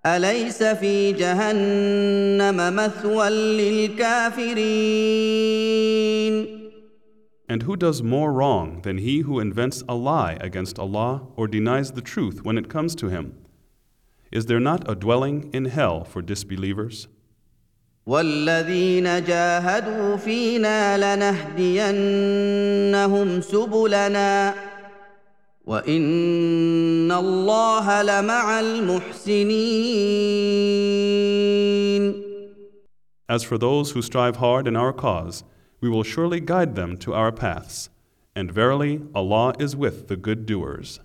اليس 0.06 0.62
في 0.62 1.12
جهنم 1.12 2.76
مثوى 2.76 3.30
للكافرين 3.30 4.58
And 7.49 7.63
who 7.63 7.75
does 7.75 8.01
more 8.01 8.31
wrong 8.31 8.81
than 8.81 8.97
he 8.97 9.19
who 9.19 9.39
invents 9.39 9.83
a 9.87 9.95
lie 9.95 10.37
against 10.39 10.79
Allah 10.79 11.27
or 11.35 11.47
denies 11.47 11.91
the 11.91 12.01
truth 12.01 12.43
when 12.43 12.57
it 12.57 12.69
comes 12.69 12.95
to 12.95 13.09
him? 13.09 13.37
Is 14.31 14.45
there 14.47 14.59
not 14.59 14.89
a 14.89 14.95
dwelling 14.95 15.49
in 15.53 15.65
hell 15.65 16.03
for 16.03 16.21
disbelievers? 16.21 17.07
والذين 18.07 19.23
جاهدوا 19.23 20.17
فينا 20.17 20.97
لنهدينهم 21.15 22.21
سبلنا 23.41 24.55
وان 25.65 27.11
الله 27.11 28.01
لمع 28.01 28.59
المحسنين 28.59 29.53
As 33.29 33.43
for 33.43 33.57
those 33.57 33.91
who 33.91 34.01
strive 34.01 34.35
hard 34.35 34.67
in 34.67 34.75
our 34.75 34.91
cause, 34.91 35.45
we 35.80 35.88
will 35.88 36.02
surely 36.02 36.40
guide 36.40 36.74
them 36.74 36.96
to 36.98 37.14
our 37.14 37.32
paths, 37.32 37.90
and 38.34 38.52
verily 38.52 39.02
Allah 39.14 39.54
is 39.58 39.76
with 39.76 40.08
the 40.08 40.16
good 40.16 40.46
doers. 40.46 41.00